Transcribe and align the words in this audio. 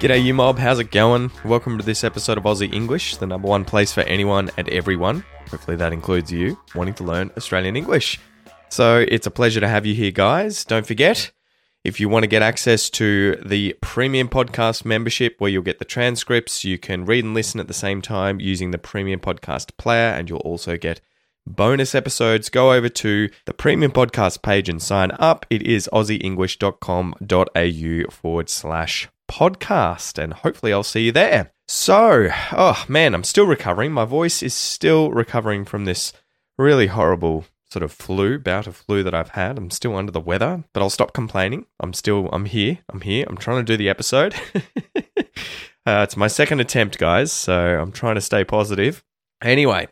G'day, 0.00 0.22
you 0.22 0.32
mob. 0.32 0.60
How's 0.60 0.78
it 0.78 0.92
going? 0.92 1.32
Welcome 1.44 1.76
to 1.76 1.84
this 1.84 2.04
episode 2.04 2.38
of 2.38 2.44
Aussie 2.44 2.72
English, 2.72 3.16
the 3.16 3.26
number 3.26 3.48
one 3.48 3.64
place 3.64 3.92
for 3.92 4.02
anyone 4.02 4.48
and 4.56 4.68
everyone. 4.68 5.24
Hopefully, 5.50 5.76
that 5.76 5.92
includes 5.92 6.30
you 6.30 6.56
wanting 6.76 6.94
to 6.94 7.02
learn 7.02 7.32
Australian 7.36 7.74
English. 7.74 8.20
So, 8.68 9.04
it's 9.08 9.26
a 9.26 9.30
pleasure 9.32 9.58
to 9.58 9.66
have 9.66 9.86
you 9.86 9.96
here, 9.96 10.12
guys. 10.12 10.64
Don't 10.64 10.86
forget, 10.86 11.32
if 11.82 11.98
you 11.98 12.08
want 12.08 12.22
to 12.22 12.28
get 12.28 12.42
access 12.42 12.88
to 12.90 13.42
the 13.44 13.74
premium 13.80 14.28
podcast 14.28 14.84
membership 14.84 15.34
where 15.40 15.50
you'll 15.50 15.64
get 15.64 15.80
the 15.80 15.84
transcripts, 15.84 16.64
you 16.64 16.78
can 16.78 17.04
read 17.04 17.24
and 17.24 17.34
listen 17.34 17.58
at 17.58 17.66
the 17.66 17.74
same 17.74 18.00
time 18.00 18.38
using 18.38 18.70
the 18.70 18.78
premium 18.78 19.18
podcast 19.18 19.76
player, 19.78 20.10
and 20.10 20.30
you'll 20.30 20.38
also 20.38 20.76
get 20.76 21.00
bonus 21.44 21.96
episodes. 21.96 22.50
Go 22.50 22.72
over 22.72 22.88
to 22.88 23.30
the 23.46 23.52
premium 23.52 23.90
podcast 23.90 24.42
page 24.42 24.68
and 24.68 24.80
sign 24.80 25.10
up. 25.18 25.44
It 25.50 25.62
is 25.62 25.90
aussieenglish.com.au 25.92 28.10
forward 28.12 28.48
slash 28.48 29.08
podcast, 29.28 30.22
and 30.22 30.32
hopefully 30.32 30.72
I'll 30.72 30.82
see 30.82 31.06
you 31.06 31.12
there. 31.12 31.52
So, 31.68 32.28
oh 32.52 32.84
man, 32.88 33.14
I'm 33.14 33.24
still 33.24 33.46
recovering. 33.46 33.92
My 33.92 34.04
voice 34.04 34.42
is 34.42 34.54
still 34.54 35.10
recovering 35.10 35.64
from 35.64 35.84
this 35.84 36.12
really 36.56 36.88
horrible 36.88 37.44
sort 37.70 37.82
of 37.82 37.92
flu, 37.92 38.38
bout 38.38 38.66
of 38.66 38.76
flu 38.76 39.02
that 39.02 39.14
I've 39.14 39.30
had. 39.30 39.58
I'm 39.58 39.70
still 39.70 39.94
under 39.94 40.10
the 40.10 40.20
weather, 40.20 40.64
but 40.72 40.82
I'll 40.82 40.90
stop 40.90 41.12
complaining. 41.12 41.66
I'm 41.78 41.92
still, 41.92 42.28
I'm 42.32 42.46
here. 42.46 42.78
I'm 42.90 43.02
here. 43.02 43.26
I'm 43.28 43.36
trying 43.36 43.64
to 43.64 43.72
do 43.72 43.76
the 43.76 43.90
episode. 43.90 44.34
uh, 44.96 46.02
it's 46.02 46.16
my 46.16 46.28
second 46.28 46.60
attempt, 46.60 46.98
guys, 46.98 47.30
so 47.30 47.78
I'm 47.78 47.92
trying 47.92 48.14
to 48.14 48.20
stay 48.20 48.44
positive. 48.44 49.04
Anyway, 49.42 49.86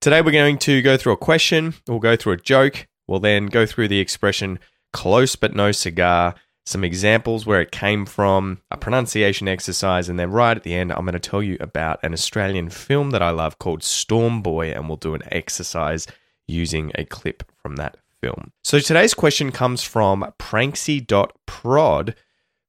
today 0.00 0.22
we're 0.22 0.32
going 0.32 0.58
to 0.58 0.82
go 0.82 0.96
through 0.96 1.12
a 1.12 1.18
question, 1.18 1.74
we'll 1.86 2.00
go 2.00 2.16
through 2.16 2.32
a 2.32 2.36
joke, 2.38 2.88
we'll 3.06 3.20
then 3.20 3.46
go 3.46 3.64
through 3.64 3.86
the 3.86 4.00
expression 4.00 4.58
close 4.92 5.36
but 5.36 5.54
no 5.54 5.70
cigar, 5.70 6.34
some 6.68 6.84
examples 6.84 7.46
where 7.46 7.62
it 7.62 7.72
came 7.72 8.04
from, 8.04 8.60
a 8.70 8.76
pronunciation 8.76 9.48
exercise, 9.48 10.08
and 10.08 10.18
then 10.18 10.30
right 10.30 10.56
at 10.56 10.64
the 10.64 10.74
end, 10.74 10.92
I'm 10.92 11.06
going 11.06 11.14
to 11.14 11.18
tell 11.18 11.42
you 11.42 11.56
about 11.60 11.98
an 12.02 12.12
Australian 12.12 12.68
film 12.68 13.10
that 13.10 13.22
I 13.22 13.30
love 13.30 13.58
called 13.58 13.82
Storm 13.82 14.42
Boy, 14.42 14.72
and 14.72 14.86
we'll 14.86 14.98
do 14.98 15.14
an 15.14 15.22
exercise 15.32 16.06
using 16.46 16.92
a 16.94 17.06
clip 17.06 17.42
from 17.62 17.76
that 17.76 17.96
film. 18.20 18.52
So 18.64 18.80
today's 18.80 19.14
question 19.14 19.50
comes 19.50 19.82
from 19.82 20.30
pranksy.prod, 20.38 22.14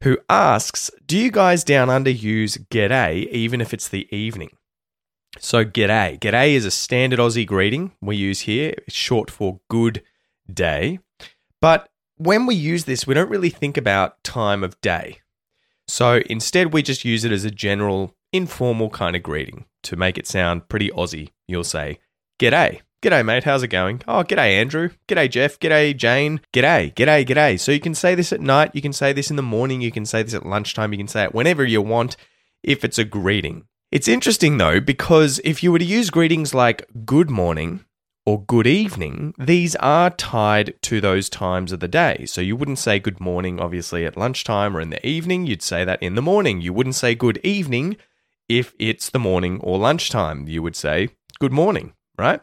who 0.02 0.18
asks 0.30 0.92
Do 1.06 1.18
you 1.18 1.30
guys 1.30 1.66
down 1.66 1.90
under 1.90 2.10
use 2.10 2.58
g'day 2.58 3.28
even 3.32 3.60
if 3.60 3.74
it's 3.74 3.90
the 3.90 4.08
evening? 4.16 4.52
So, 5.38 5.64
g'day. 5.66 6.18
G'day 6.20 6.54
is 6.54 6.66
a 6.66 6.72
standard 6.72 7.20
Aussie 7.20 7.46
greeting 7.46 7.92
we 8.02 8.16
use 8.16 8.42
here. 8.42 8.74
It's 8.88 8.96
short 8.96 9.30
for 9.30 9.60
good 9.70 10.04
day. 10.52 11.00
But 11.62 11.90
when 12.20 12.46
we 12.46 12.54
use 12.54 12.84
this, 12.84 13.08
we 13.08 13.14
don't 13.14 13.30
really 13.30 13.50
think 13.50 13.78
about 13.78 14.24
time 14.24 14.64
of 14.64 14.80
day. 14.82 15.20
So 15.88 16.22
instead, 16.30 16.74
we 16.74 16.84
just 16.84 17.06
use 17.06 17.24
it 17.24 17.32
as 17.32 17.46
a 17.46 17.50
general, 17.50 18.14
informal 18.32 18.90
kind 18.90 19.16
of 19.16 19.24
greeting 19.24 19.66
to 19.84 19.96
make 19.96 20.18
it 20.18 20.28
sound 20.28 20.68
pretty 20.68 20.90
Aussie. 20.90 21.30
You'll 21.48 21.64
say, 21.64 21.98
G'day. 22.38 22.82
G'day, 23.02 23.26
mate. 23.26 23.46
How's 23.46 23.64
it 23.64 23.70
going? 23.70 24.02
Oh, 24.10 24.24
g'day, 24.24 24.60
Andrew. 24.60 24.90
G'day, 25.08 25.30
Jeff. 25.30 25.58
G'day, 25.58 25.96
Jane. 25.96 26.42
G'day, 26.52 26.94
g'day, 26.94 27.26
g'day. 27.26 27.58
So 27.58 27.72
you 27.72 27.80
can 27.80 27.96
say 27.96 28.14
this 28.14 28.34
at 28.34 28.42
night. 28.42 28.72
You 28.74 28.82
can 28.82 28.92
say 28.92 29.14
this 29.14 29.30
in 29.30 29.38
the 29.38 29.42
morning. 29.42 29.80
You 29.80 29.92
can 29.92 30.06
say 30.06 30.22
this 30.22 30.34
at 30.34 30.46
lunchtime. 30.46 30.92
You 30.92 30.98
can 30.98 31.08
say 31.08 31.24
it 31.24 31.34
whenever 31.34 31.64
you 31.64 31.82
want 31.82 32.18
if 32.62 32.84
it's 32.84 32.98
a 32.98 33.06
greeting. 33.06 33.64
It's 33.90 34.10
interesting 34.10 34.58
though, 34.58 34.82
because 34.82 35.40
if 35.46 35.64
you 35.64 35.72
were 35.72 35.80
to 35.80 35.86
use 35.86 36.10
greetings 36.10 36.54
like 36.54 36.86
good 37.06 37.30
morning 37.30 37.86
or 38.30 38.44
good 38.44 38.68
evening, 38.68 39.34
these 39.40 39.76
are 39.78 40.12
tied 40.12 40.80
to 40.84 41.02
those 41.02 41.30
times 41.30 41.72
of 41.72 41.80
the 41.80 41.88
day. 41.88 42.28
So 42.28 42.42
you 42.42 42.56
wouldn't 42.56 42.78
say 42.78 43.00
good 43.00 43.20
morning, 43.20 43.60
obviously, 43.60 44.06
at 44.06 44.16
lunchtime 44.16 44.78
or 44.78 44.82
in 44.82 44.92
the 44.92 45.04
evening. 45.04 45.48
You'd 45.48 45.64
say 45.64 45.84
that 45.84 46.04
in 46.04 46.14
the 46.14 46.22
morning. 46.22 46.62
You 46.62 46.72
wouldn't 46.72 46.94
say 46.94 47.16
good 47.16 47.40
evening 47.44 47.98
if 48.48 48.76
it's 48.78 49.10
the 49.10 49.18
morning 49.18 49.60
or 49.64 49.80
lunchtime. 49.80 50.48
You 50.48 50.62
would 50.62 50.76
say 50.76 51.10
good 51.40 51.52
morning, 51.52 51.94
right? 52.20 52.40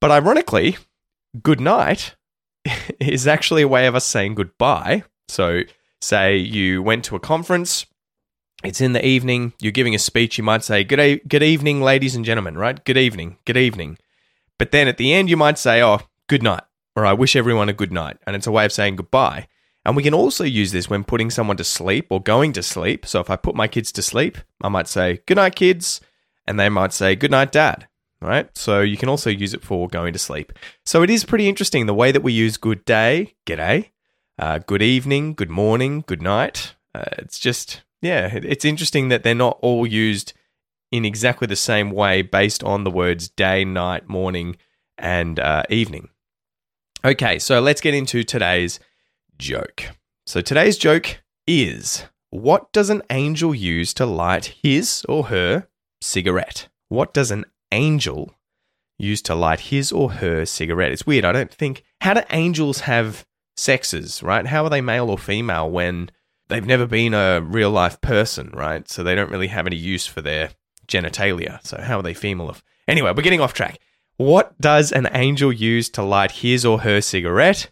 But 0.00 0.12
ironically, 0.12 0.76
good 1.42 1.60
night 1.60 2.14
is 3.00 3.26
actually 3.26 3.62
a 3.62 3.68
way 3.68 3.88
of 3.88 3.96
us 3.96 4.06
saying 4.06 4.36
goodbye. 4.36 5.02
So, 5.26 5.62
say 6.00 6.36
you 6.36 6.84
went 6.84 7.02
to 7.06 7.16
a 7.16 7.20
conference, 7.20 7.84
it's 8.62 8.80
in 8.80 8.92
the 8.92 9.04
evening, 9.04 9.54
you're 9.60 9.72
giving 9.72 9.96
a 9.96 9.98
speech, 9.98 10.38
you 10.38 10.44
might 10.44 10.62
say, 10.62 10.84
Good, 10.84 11.00
e- 11.00 11.20
good 11.26 11.42
evening, 11.42 11.82
ladies 11.82 12.14
and 12.14 12.24
gentlemen, 12.24 12.56
right? 12.56 12.84
Good 12.84 12.96
evening, 12.96 13.38
good 13.44 13.56
evening. 13.56 13.98
But 14.58 14.70
then 14.70 14.88
at 14.88 14.96
the 14.96 15.12
end, 15.12 15.28
you 15.28 15.36
might 15.36 15.58
say, 15.58 15.82
oh, 15.82 16.00
good 16.28 16.42
night, 16.42 16.62
or 16.94 17.04
I 17.04 17.12
wish 17.12 17.36
everyone 17.36 17.68
a 17.68 17.72
good 17.74 17.92
night. 17.92 18.18
And 18.26 18.36
it's 18.36 18.46
a 18.46 18.52
way 18.52 18.64
of 18.64 18.72
saying 18.72 18.96
goodbye. 18.96 19.48
And 19.84 19.96
we 19.96 20.02
can 20.02 20.14
also 20.14 20.44
use 20.44 20.72
this 20.72 20.88
when 20.88 21.04
putting 21.04 21.30
someone 21.30 21.58
to 21.58 21.64
sleep 21.64 22.06
or 22.10 22.22
going 22.22 22.52
to 22.54 22.62
sleep. 22.62 23.04
So 23.04 23.20
if 23.20 23.28
I 23.28 23.36
put 23.36 23.54
my 23.54 23.68
kids 23.68 23.92
to 23.92 24.02
sleep, 24.02 24.38
I 24.62 24.68
might 24.68 24.88
say, 24.88 25.20
good 25.26 25.36
night, 25.36 25.56
kids. 25.56 26.00
And 26.46 26.58
they 26.58 26.68
might 26.68 26.92
say, 26.92 27.16
good 27.16 27.30
night, 27.30 27.52
dad. 27.52 27.88
Right? 28.20 28.48
So 28.56 28.80
you 28.80 28.96
can 28.96 29.10
also 29.10 29.28
use 29.28 29.52
it 29.52 29.62
for 29.62 29.86
going 29.88 30.14
to 30.14 30.18
sleep. 30.18 30.54
So 30.86 31.02
it 31.02 31.10
is 31.10 31.26
pretty 31.26 31.46
interesting 31.46 31.84
the 31.84 31.92
way 31.92 32.10
that 32.10 32.22
we 32.22 32.32
use 32.32 32.56
good 32.56 32.84
day, 32.86 33.34
g'day, 33.44 33.90
uh, 34.38 34.60
good 34.60 34.80
evening, 34.80 35.34
good 35.34 35.50
morning, 35.50 36.04
good 36.06 36.22
night. 36.22 36.74
Uh, 36.94 37.04
it's 37.18 37.38
just, 37.38 37.82
yeah, 38.00 38.30
it's 38.32 38.64
interesting 38.64 39.08
that 39.08 39.24
they're 39.24 39.34
not 39.34 39.58
all 39.60 39.86
used 39.86 40.32
in 40.94 41.04
exactly 41.04 41.48
the 41.48 41.56
same 41.56 41.90
way 41.90 42.22
based 42.22 42.62
on 42.62 42.84
the 42.84 42.90
words 42.90 43.28
day, 43.28 43.64
night, 43.64 44.08
morning, 44.08 44.54
and 44.96 45.40
uh, 45.40 45.64
evening. 45.68 46.08
Okay, 47.04 47.36
so 47.40 47.60
let's 47.60 47.80
get 47.80 47.94
into 47.94 48.22
today's 48.22 48.78
joke. 49.36 49.90
So 50.24 50.40
today's 50.40 50.78
joke 50.78 51.20
is 51.48 52.04
What 52.30 52.72
does 52.72 52.90
an 52.90 53.02
angel 53.10 53.52
use 53.56 53.92
to 53.94 54.06
light 54.06 54.54
his 54.62 55.04
or 55.08 55.24
her 55.24 55.66
cigarette? 56.00 56.68
What 56.90 57.12
does 57.12 57.32
an 57.32 57.44
angel 57.72 58.32
use 58.96 59.20
to 59.22 59.34
light 59.34 59.60
his 59.60 59.90
or 59.90 60.12
her 60.12 60.46
cigarette? 60.46 60.92
It's 60.92 61.04
weird. 61.04 61.24
I 61.24 61.32
don't 61.32 61.52
think. 61.52 61.82
How 62.02 62.14
do 62.14 62.22
angels 62.30 62.80
have 62.80 63.26
sexes, 63.56 64.22
right? 64.22 64.46
How 64.46 64.62
are 64.62 64.70
they 64.70 64.80
male 64.80 65.10
or 65.10 65.18
female 65.18 65.68
when 65.68 66.12
they've 66.46 66.64
never 66.64 66.86
been 66.86 67.14
a 67.14 67.40
real 67.40 67.70
life 67.72 68.00
person, 68.00 68.52
right? 68.54 68.88
So 68.88 69.02
they 69.02 69.16
don't 69.16 69.32
really 69.32 69.48
have 69.48 69.66
any 69.66 69.76
use 69.76 70.06
for 70.06 70.22
their 70.22 70.50
genitalia. 70.86 71.64
So 71.66 71.80
how 71.80 71.98
are 71.98 72.02
they 72.02 72.14
female? 72.14 72.50
Of 72.50 72.62
anyway, 72.88 73.12
we're 73.14 73.22
getting 73.22 73.40
off 73.40 73.52
track. 73.52 73.78
What 74.16 74.58
does 74.60 74.92
an 74.92 75.08
angel 75.12 75.52
use 75.52 75.88
to 75.90 76.02
light 76.02 76.30
his 76.30 76.64
or 76.64 76.80
her 76.80 77.00
cigarette? 77.00 77.70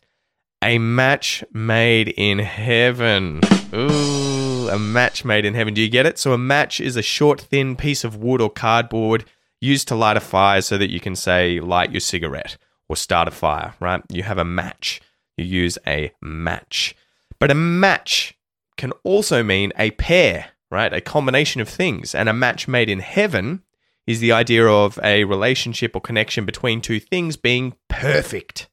A 0.62 0.78
match 0.78 1.44
made 1.52 2.08
in 2.16 2.40
heaven. 2.40 3.40
Ooh, 3.74 4.68
a 4.68 4.78
match 4.78 5.24
made 5.24 5.44
in 5.44 5.54
heaven. 5.54 5.74
Do 5.74 5.80
you 5.80 5.88
get 5.88 6.06
it? 6.06 6.18
So 6.18 6.32
a 6.32 6.38
match 6.38 6.80
is 6.80 6.96
a 6.96 7.02
short, 7.02 7.40
thin 7.40 7.76
piece 7.76 8.04
of 8.04 8.16
wood 8.16 8.40
or 8.40 8.50
cardboard 8.50 9.24
used 9.60 9.88
to 9.88 9.94
light 9.94 10.16
a 10.16 10.20
fire 10.20 10.60
so 10.60 10.76
that 10.78 10.90
you 10.90 11.00
can 11.00 11.14
say 11.16 11.60
light 11.60 11.92
your 11.92 12.00
cigarette 12.00 12.56
or 12.88 12.96
start 12.96 13.28
a 13.28 13.30
fire, 13.30 13.74
right? 13.80 14.02
You 14.10 14.24
have 14.24 14.38
a 14.38 14.44
match. 14.44 15.00
You 15.36 15.44
use 15.44 15.78
a 15.86 16.12
match. 16.20 16.94
But 17.38 17.50
a 17.50 17.54
match 17.54 18.36
can 18.76 18.92
also 19.04 19.42
mean 19.42 19.72
a 19.78 19.92
pair 19.92 20.51
right? 20.72 20.92
A 20.92 21.00
combination 21.00 21.60
of 21.60 21.68
things. 21.68 22.14
And 22.14 22.28
a 22.28 22.32
match 22.32 22.66
made 22.66 22.88
in 22.88 23.00
heaven 23.00 23.62
is 24.06 24.20
the 24.20 24.32
idea 24.32 24.66
of 24.66 24.98
a 25.02 25.24
relationship 25.24 25.94
or 25.94 26.00
connection 26.00 26.44
between 26.44 26.80
two 26.80 26.98
things 26.98 27.36
being 27.36 27.74
perfect. 27.88 28.68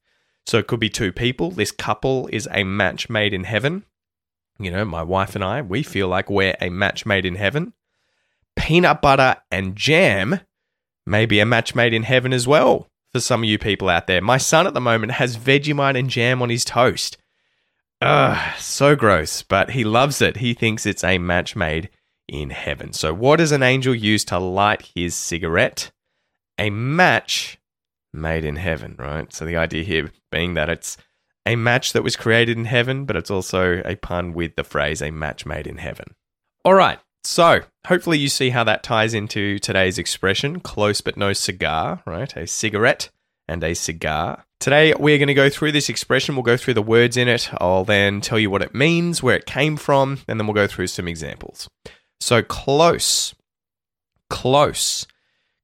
So 0.48 0.58
it 0.58 0.66
could 0.66 0.80
be 0.80 0.90
two 0.90 1.12
people. 1.12 1.52
This 1.52 1.72
couple 1.72 2.28
is 2.32 2.48
a 2.52 2.64
match 2.64 3.10
made 3.10 3.34
in 3.34 3.44
heaven. 3.44 3.84
You 4.58 4.72
know, 4.72 4.86
my 4.86 5.04
wife 5.04 5.36
and 5.36 5.44
I, 5.44 5.62
we 5.62 5.84
feel 5.84 6.08
like 6.08 6.30
we're 6.30 6.56
a 6.60 6.70
match 6.70 7.06
made 7.06 7.26
in 7.26 7.36
heaven. 7.36 7.74
Peanut 8.56 9.02
butter 9.02 9.36
and 9.52 9.76
jam 9.76 10.40
may 11.06 11.26
be 11.26 11.40
a 11.40 11.46
match 11.46 11.76
made 11.76 11.94
in 11.94 12.04
heaven 12.04 12.34
as 12.34 12.48
well 12.48 12.88
for 13.12 13.20
some 13.20 13.44
of 13.44 13.50
you 13.50 13.58
people 13.58 13.90
out 13.90 14.08
there. 14.08 14.22
My 14.22 14.38
son 14.38 14.68
at 14.68 14.74
the 14.74 14.82
moment 14.82 15.14
has 15.14 15.38
Vegemite 15.38 15.98
and 15.98 16.10
jam 16.10 16.42
on 16.42 16.50
his 16.50 16.66
toast. 16.66 17.18
Ugh, 18.02 18.58
so 18.58 18.96
gross, 18.96 19.44
but 19.44 19.72
he 19.72 19.84
loves 19.84 20.22
it. 20.22 20.38
He 20.38 20.54
thinks 20.54 20.86
it's 20.86 21.04
a 21.04 21.18
match 21.18 21.56
made 21.56 21.90
in 22.28 22.50
heaven. 22.50 22.94
So, 22.94 23.14
what 23.14 23.38
does 23.38 23.52
an 23.52 23.64
angel 23.64 23.94
use 23.94 24.24
to 24.26 24.40
light 24.40 24.92
his 24.96 25.16
cigarette? 25.16 25.92
A 26.58 26.70
match 26.70 27.60
made 28.14 28.46
in 28.46 28.56
heaven, 28.56 28.96
right? 28.98 29.32
So 29.34 29.46
the 29.46 29.58
idea 29.58 29.84
here 29.84 30.12
being 30.32 30.54
that 30.56 30.70
it's 30.70 30.98
a 31.46 31.56
match 31.56 31.94
that 31.94 32.04
was 32.04 32.16
created 32.16 32.58
in 32.58 32.66
heaven, 32.66 33.06
but 33.06 33.16
it's 33.16 33.32
also 33.32 33.82
a 33.86 33.96
pun 33.96 34.34
with 34.34 34.56
the 34.56 34.64
phrase 34.64 35.02
a 35.02 35.12
match 35.12 35.46
made 35.46 35.68
in 35.68 35.78
heaven. 35.78 36.16
All 36.66 36.74
right. 36.74 37.00
So, 37.24 37.62
hopefully, 37.88 38.18
you 38.18 38.30
see 38.30 38.52
how 38.52 38.64
that 38.64 38.82
ties 38.82 39.14
into 39.14 39.60
today's 39.60 39.98
expression 39.98 40.62
close 40.62 41.02
but 41.02 41.18
no 41.18 41.34
cigar, 41.34 42.02
right? 42.06 42.34
A 42.36 42.48
cigarette 42.48 43.10
and 43.48 43.64
a 43.64 43.74
cigar. 43.74 44.46
Today, 44.60 44.94
we're 44.94 45.18
going 45.18 45.28
to 45.28 45.34
go 45.34 45.50
through 45.50 45.72
this 45.72 45.88
expression. 45.88 46.36
We'll 46.36 46.44
go 46.44 46.58
through 46.58 46.74
the 46.74 46.82
words 46.82 47.16
in 47.16 47.30
it. 47.30 47.50
I'll 47.60 47.86
then 47.86 48.20
tell 48.20 48.38
you 48.38 48.50
what 48.50 48.62
it 48.62 48.76
means, 48.76 49.24
where 49.24 49.38
it 49.38 49.46
came 49.46 49.78
from, 49.78 50.20
and 50.28 50.38
then 50.38 50.48
we'll 50.48 50.54
go 50.54 50.68
through 50.68 50.88
some 50.88 51.08
examples. 51.08 51.70
So, 52.20 52.42
close. 52.44 53.34
Close. 54.30 55.08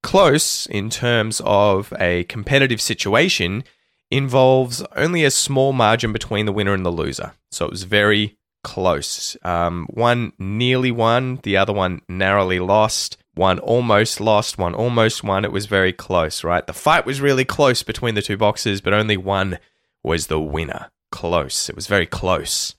Close, 0.01 0.65
in 0.67 0.89
terms 0.89 1.41
of 1.43 1.91
a 1.99 2.23
competitive 2.25 2.79
situation, 2.79 3.65
involves 4.09 4.81
only 4.95 5.25
a 5.25 5.31
small 5.31 5.73
margin 5.73 6.13
between 6.13 6.45
the 6.45 6.53
winner 6.53 6.73
and 6.73 6.85
the 6.85 6.89
loser. 6.89 7.33
So, 7.51 7.65
it 7.65 7.71
was 7.71 7.83
very 7.83 8.37
close. 8.63 9.35
Um, 9.43 9.87
one 9.89 10.31
nearly 10.39 10.91
won, 10.91 11.41
the 11.43 11.57
other 11.57 11.73
one 11.73 12.01
narrowly 12.07 12.59
lost. 12.59 13.17
One 13.35 13.59
almost 13.59 14.21
lost, 14.21 14.57
one 14.57 14.73
almost 14.73 15.23
won. 15.23 15.43
It 15.43 15.51
was 15.51 15.65
very 15.65 15.91
close, 15.91 16.43
right? 16.43 16.65
The 16.65 16.73
fight 16.73 17.05
was 17.05 17.21
really 17.21 17.45
close 17.45 17.83
between 17.83 18.15
the 18.15 18.21
two 18.21 18.37
boxers, 18.37 18.79
but 18.81 18.93
only 18.93 19.17
one 19.17 19.59
was 20.03 20.27
the 20.27 20.39
winner. 20.39 20.89
Close. 21.11 21.69
It 21.69 21.75
was 21.75 21.87
very 21.87 22.05
close. 22.05 22.75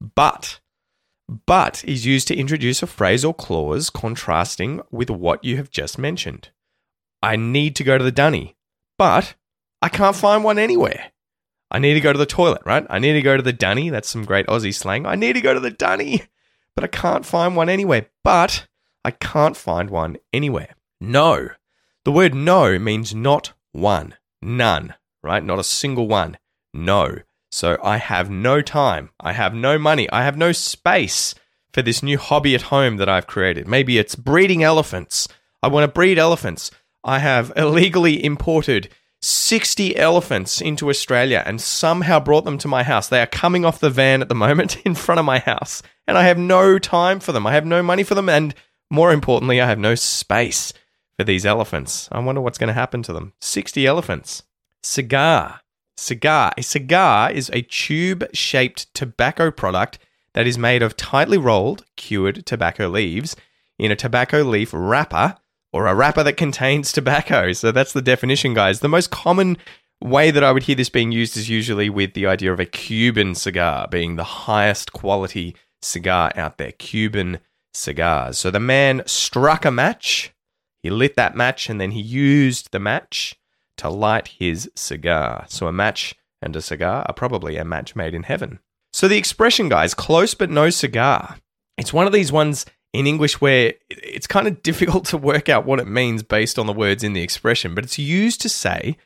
But, 0.00 0.60
but 1.46 1.84
is 1.84 2.04
used 2.04 2.26
to 2.28 2.36
introduce 2.36 2.82
a 2.82 2.88
phrase 2.88 3.24
or 3.24 3.32
clause 3.32 3.88
contrasting 3.88 4.80
with 4.90 5.10
what 5.10 5.44
you 5.44 5.56
have 5.58 5.70
just 5.70 5.96
mentioned. 5.96 6.50
I 7.22 7.36
need 7.36 7.76
to 7.76 7.84
go 7.84 7.96
to 7.96 8.04
the 8.04 8.12
dunny, 8.12 8.56
but 8.98 9.34
I 9.80 9.88
can't 9.88 10.16
find 10.16 10.42
one 10.42 10.58
anywhere. 10.58 11.12
I 11.70 11.78
need 11.78 11.94
to 11.94 12.00
go 12.00 12.12
to 12.12 12.18
the 12.18 12.26
toilet, 12.26 12.62
right? 12.64 12.86
I 12.90 12.98
need 12.98 13.14
to 13.14 13.22
go 13.22 13.36
to 13.36 13.42
the 13.42 13.52
dunny. 13.52 13.90
That's 13.90 14.08
some 14.08 14.24
great 14.24 14.46
Aussie 14.46 14.74
slang. 14.74 15.06
I 15.06 15.14
need 15.14 15.32
to 15.34 15.40
go 15.40 15.54
to 15.54 15.60
the 15.60 15.70
dunny, 15.70 16.22
but 16.74 16.84
I 16.84 16.88
can't 16.88 17.24
find 17.24 17.56
one 17.56 17.68
anywhere. 17.68 18.06
But 18.22 18.66
I 19.04 19.10
can't 19.10 19.56
find 19.56 19.90
one 19.90 20.16
anywhere. 20.32 20.74
No. 21.00 21.50
The 22.04 22.12
word 22.12 22.34
no 22.34 22.78
means 22.78 23.14
not 23.14 23.52
one, 23.72 24.14
none, 24.40 24.94
right? 25.22 25.44
Not 25.44 25.58
a 25.58 25.64
single 25.64 26.08
one. 26.08 26.38
No. 26.72 27.18
So 27.50 27.78
I 27.82 27.98
have 27.98 28.30
no 28.30 28.62
time. 28.62 29.10
I 29.20 29.32
have 29.32 29.54
no 29.54 29.78
money. 29.78 30.10
I 30.10 30.24
have 30.24 30.36
no 30.36 30.52
space 30.52 31.34
for 31.72 31.82
this 31.82 32.02
new 32.02 32.18
hobby 32.18 32.54
at 32.54 32.62
home 32.62 32.96
that 32.96 33.08
I've 33.08 33.26
created. 33.26 33.68
Maybe 33.68 33.98
it's 33.98 34.14
breeding 34.14 34.62
elephants. 34.62 35.28
I 35.62 35.68
want 35.68 35.84
to 35.84 35.92
breed 35.92 36.18
elephants. 36.18 36.70
I 37.02 37.18
have 37.18 37.52
illegally 37.56 38.24
imported 38.24 38.88
60 39.22 39.96
elephants 39.96 40.60
into 40.60 40.90
Australia 40.90 41.42
and 41.46 41.60
somehow 41.60 42.20
brought 42.20 42.44
them 42.44 42.58
to 42.58 42.68
my 42.68 42.82
house. 42.82 43.08
They 43.08 43.20
are 43.20 43.26
coming 43.26 43.64
off 43.64 43.80
the 43.80 43.90
van 43.90 44.20
at 44.20 44.28
the 44.28 44.34
moment 44.46 44.78
in 44.84 44.94
front 44.94 45.18
of 45.18 45.24
my 45.24 45.38
house, 45.38 45.82
and 46.06 46.18
I 46.18 46.24
have 46.24 46.38
no 46.38 46.78
time 46.78 47.20
for 47.20 47.32
them. 47.32 47.46
I 47.46 47.52
have 47.52 47.66
no 47.66 47.82
money 47.82 48.02
for 48.02 48.14
them, 48.14 48.28
and 48.28 48.54
more 48.90 49.12
importantly, 49.12 49.60
I 49.60 49.66
have 49.66 49.78
no 49.78 49.94
space 49.94 50.72
for 51.16 51.24
these 51.24 51.46
elephants. 51.46 52.08
I 52.12 52.18
wonder 52.20 52.40
what's 52.40 52.58
going 52.58 52.68
to 52.68 52.74
happen 52.74 53.02
to 53.04 53.12
them. 53.12 53.32
60 53.40 53.86
elephants. 53.86 54.42
Cigar. 54.82 55.60
Cigar. 55.96 56.52
A 56.56 56.62
cigar 56.62 57.30
is 57.30 57.50
a 57.52 57.62
tube 57.62 58.26
shaped 58.32 58.92
tobacco 58.94 59.50
product 59.50 59.98
that 60.34 60.46
is 60.46 60.58
made 60.58 60.82
of 60.82 60.96
tightly 60.96 61.38
rolled, 61.38 61.84
cured 61.96 62.44
tobacco 62.44 62.88
leaves 62.88 63.36
in 63.78 63.90
a 63.90 63.96
tobacco 63.96 64.42
leaf 64.42 64.70
wrapper 64.72 65.36
or 65.72 65.86
a 65.86 65.94
wrapper 65.94 66.22
that 66.22 66.36
contains 66.36 66.92
tobacco. 66.92 67.52
So 67.52 67.72
that's 67.72 67.92
the 67.92 68.02
definition, 68.02 68.54
guys. 68.54 68.80
The 68.80 68.88
most 68.88 69.10
common 69.10 69.56
way 70.00 70.30
that 70.30 70.44
I 70.44 70.52
would 70.52 70.64
hear 70.64 70.76
this 70.76 70.90
being 70.90 71.12
used 71.12 71.36
is 71.36 71.48
usually 71.48 71.88
with 71.88 72.14
the 72.14 72.26
idea 72.26 72.52
of 72.52 72.60
a 72.60 72.66
Cuban 72.66 73.34
cigar 73.34 73.88
being 73.88 74.16
the 74.16 74.24
highest 74.24 74.92
quality 74.92 75.56
cigar 75.80 76.32
out 76.36 76.58
there. 76.58 76.72
Cuban 76.72 77.40
cigars. 77.74 78.38
So 78.38 78.50
the 78.50 78.60
man 78.60 79.02
struck 79.06 79.64
a 79.64 79.70
match, 79.70 80.32
he 80.82 80.90
lit 80.90 81.16
that 81.16 81.36
match, 81.36 81.68
and 81.68 81.80
then 81.80 81.90
he 81.90 82.00
used 82.00 82.72
the 82.72 82.78
match 82.78 83.38
to 83.78 83.88
light 83.88 84.28
his 84.38 84.70
cigar. 84.74 85.46
So 85.48 85.66
a 85.66 85.72
match 85.72 86.14
and 86.40 86.54
a 86.54 86.62
cigar 86.62 87.04
are 87.08 87.14
probably 87.14 87.56
a 87.56 87.64
match 87.64 87.96
made 87.96 88.14
in 88.14 88.22
heaven. 88.24 88.60
So 88.92 89.08
the 89.08 89.16
expression, 89.16 89.68
guys, 89.68 89.94
close 89.94 90.34
but 90.34 90.50
no 90.50 90.70
cigar, 90.70 91.38
it's 91.76 91.92
one 91.92 92.06
of 92.06 92.12
these 92.12 92.30
ones 92.30 92.64
in 92.92 93.06
English 93.06 93.40
where 93.40 93.74
it's 93.90 94.26
kind 94.26 94.46
of 94.46 94.62
difficult 94.62 95.06
to 95.06 95.18
work 95.18 95.48
out 95.48 95.66
what 95.66 95.80
it 95.80 95.88
means 95.88 96.22
based 96.22 96.58
on 96.58 96.66
the 96.66 96.72
words 96.72 97.02
in 97.02 97.12
the 97.12 97.22
expression, 97.22 97.74
but 97.74 97.84
it's 97.84 97.98
used 97.98 98.40
to 98.42 98.48
say 98.48 98.96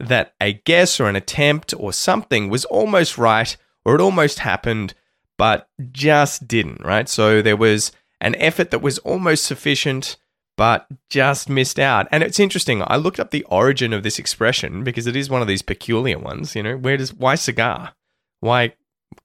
that 0.00 0.34
a 0.40 0.52
guess 0.52 0.98
or 0.98 1.08
an 1.08 1.16
attempt 1.16 1.74
or 1.76 1.92
something 1.92 2.48
was 2.48 2.64
almost 2.64 3.16
right 3.18 3.56
or 3.84 3.94
it 3.94 4.00
almost 4.00 4.40
happened, 4.40 4.94
but 5.36 5.68
just 5.92 6.48
didn't, 6.48 6.82
right? 6.84 7.08
So 7.08 7.42
there 7.42 7.56
was 7.56 7.92
an 8.24 8.34
effort 8.36 8.70
that 8.70 8.80
was 8.80 8.98
almost 9.00 9.44
sufficient 9.44 10.16
but 10.56 10.86
just 11.10 11.48
missed 11.48 11.78
out. 11.78 12.08
And 12.10 12.22
it's 12.22 12.40
interesting. 12.40 12.82
I 12.86 12.96
looked 12.96 13.20
up 13.20 13.30
the 13.30 13.44
origin 13.44 13.92
of 13.92 14.02
this 14.02 14.18
expression 14.18 14.82
because 14.82 15.06
it 15.06 15.16
is 15.16 15.28
one 15.28 15.42
of 15.42 15.48
these 15.48 15.62
peculiar 15.62 16.18
ones. 16.18 16.56
You 16.56 16.62
know, 16.62 16.76
where 16.76 16.96
does 16.96 17.12
why 17.12 17.34
cigar? 17.34 17.92
Why 18.40 18.74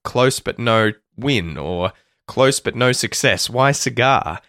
close 0.04 0.38
but 0.38 0.58
no 0.58 0.92
win 1.16 1.56
or 1.56 1.92
close 2.26 2.60
but 2.60 2.76
no 2.76 2.92
success? 2.92 3.48
Why 3.48 3.72
cigar? 3.72 4.40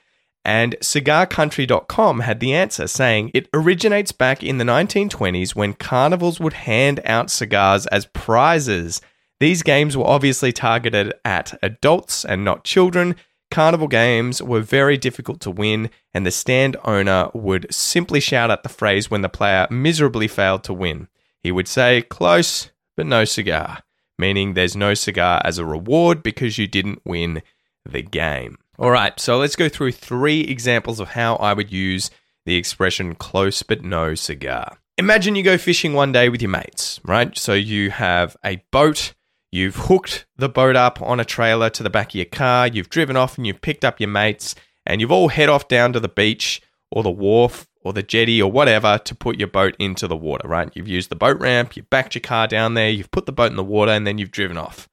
And 0.43 0.75
cigarcountry.com 0.81 2.21
had 2.21 2.39
the 2.39 2.53
answer 2.53 2.87
saying 2.87 3.31
it 3.33 3.47
originates 3.53 4.11
back 4.11 4.43
in 4.43 4.57
the 4.57 4.65
1920s 4.65 5.55
when 5.55 5.73
carnivals 5.73 6.39
would 6.39 6.53
hand 6.53 6.99
out 7.05 7.29
cigars 7.29 7.85
as 7.87 8.07
prizes. 8.07 9.01
These 9.39 9.61
games 9.61 9.95
were 9.95 10.07
obviously 10.07 10.51
targeted 10.51 11.13
at 11.23 11.57
adults 11.61 12.25
and 12.25 12.43
not 12.43 12.63
children, 12.63 13.15
Carnival 13.51 13.87
games 13.87 14.41
were 14.41 14.61
very 14.61 14.97
difficult 14.97 15.41
to 15.41 15.51
win, 15.51 15.89
and 16.13 16.25
the 16.25 16.31
stand 16.31 16.77
owner 16.85 17.29
would 17.33 17.67
simply 17.71 18.19
shout 18.19 18.49
out 18.49 18.63
the 18.63 18.69
phrase 18.69 19.11
when 19.11 19.21
the 19.21 19.29
player 19.29 19.67
miserably 19.69 20.27
failed 20.27 20.63
to 20.63 20.73
win. 20.73 21.09
He 21.43 21.51
would 21.51 21.67
say, 21.67 22.01
Close, 22.01 22.71
but 22.95 23.05
no 23.05 23.25
cigar, 23.25 23.83
meaning 24.17 24.53
there's 24.53 24.75
no 24.75 24.93
cigar 24.93 25.41
as 25.43 25.57
a 25.57 25.65
reward 25.65 26.23
because 26.23 26.57
you 26.57 26.65
didn't 26.65 27.01
win 27.05 27.41
the 27.85 28.01
game. 28.01 28.57
All 28.79 28.91
right, 28.91 29.19
so 29.19 29.37
let's 29.37 29.55
go 29.55 29.69
through 29.69 29.91
three 29.91 30.41
examples 30.41 30.99
of 30.99 31.09
how 31.09 31.35
I 31.35 31.53
would 31.53 31.71
use 31.71 32.09
the 32.45 32.55
expression 32.55 33.15
close 33.15 33.63
but 33.63 33.83
no 33.83 34.15
cigar. 34.15 34.77
Imagine 34.97 35.35
you 35.35 35.43
go 35.43 35.57
fishing 35.57 35.93
one 35.93 36.11
day 36.11 36.29
with 36.29 36.41
your 36.41 36.51
mates, 36.51 36.99
right? 37.03 37.37
So 37.37 37.53
you 37.53 37.91
have 37.91 38.37
a 38.45 38.63
boat 38.71 39.13
You've 39.51 39.75
hooked 39.75 40.25
the 40.37 40.47
boat 40.47 40.77
up 40.77 41.01
on 41.01 41.19
a 41.19 41.25
trailer 41.25 41.69
to 41.71 41.83
the 41.83 41.89
back 41.89 42.09
of 42.11 42.15
your 42.15 42.25
car, 42.25 42.67
you've 42.67 42.89
driven 42.89 43.17
off 43.17 43.37
and 43.37 43.45
you've 43.45 43.59
picked 43.59 43.83
up 43.83 43.99
your 43.99 44.09
mates, 44.09 44.55
and 44.85 45.01
you've 45.01 45.11
all 45.11 45.27
head 45.27 45.49
off 45.49 45.67
down 45.67 45.91
to 45.93 45.99
the 45.99 46.07
beach 46.07 46.61
or 46.89 47.03
the 47.03 47.11
wharf 47.11 47.67
or 47.83 47.91
the 47.91 48.03
jetty 48.03 48.41
or 48.41 48.49
whatever 48.49 48.97
to 48.99 49.13
put 49.13 49.37
your 49.37 49.49
boat 49.49 49.75
into 49.77 50.07
the 50.07 50.15
water, 50.15 50.47
right? 50.47 50.71
You've 50.73 50.87
used 50.87 51.09
the 51.09 51.15
boat 51.15 51.37
ramp, 51.39 51.75
you've 51.75 51.89
backed 51.89 52.15
your 52.15 52.21
car 52.21 52.47
down 52.47 52.75
there, 52.75 52.89
you've 52.89 53.11
put 53.11 53.25
the 53.25 53.33
boat 53.33 53.51
in 53.51 53.57
the 53.57 53.63
water, 53.63 53.91
and 53.91 54.07
then 54.07 54.17
you've 54.17 54.31
driven 54.31 54.57
off. 54.57 54.87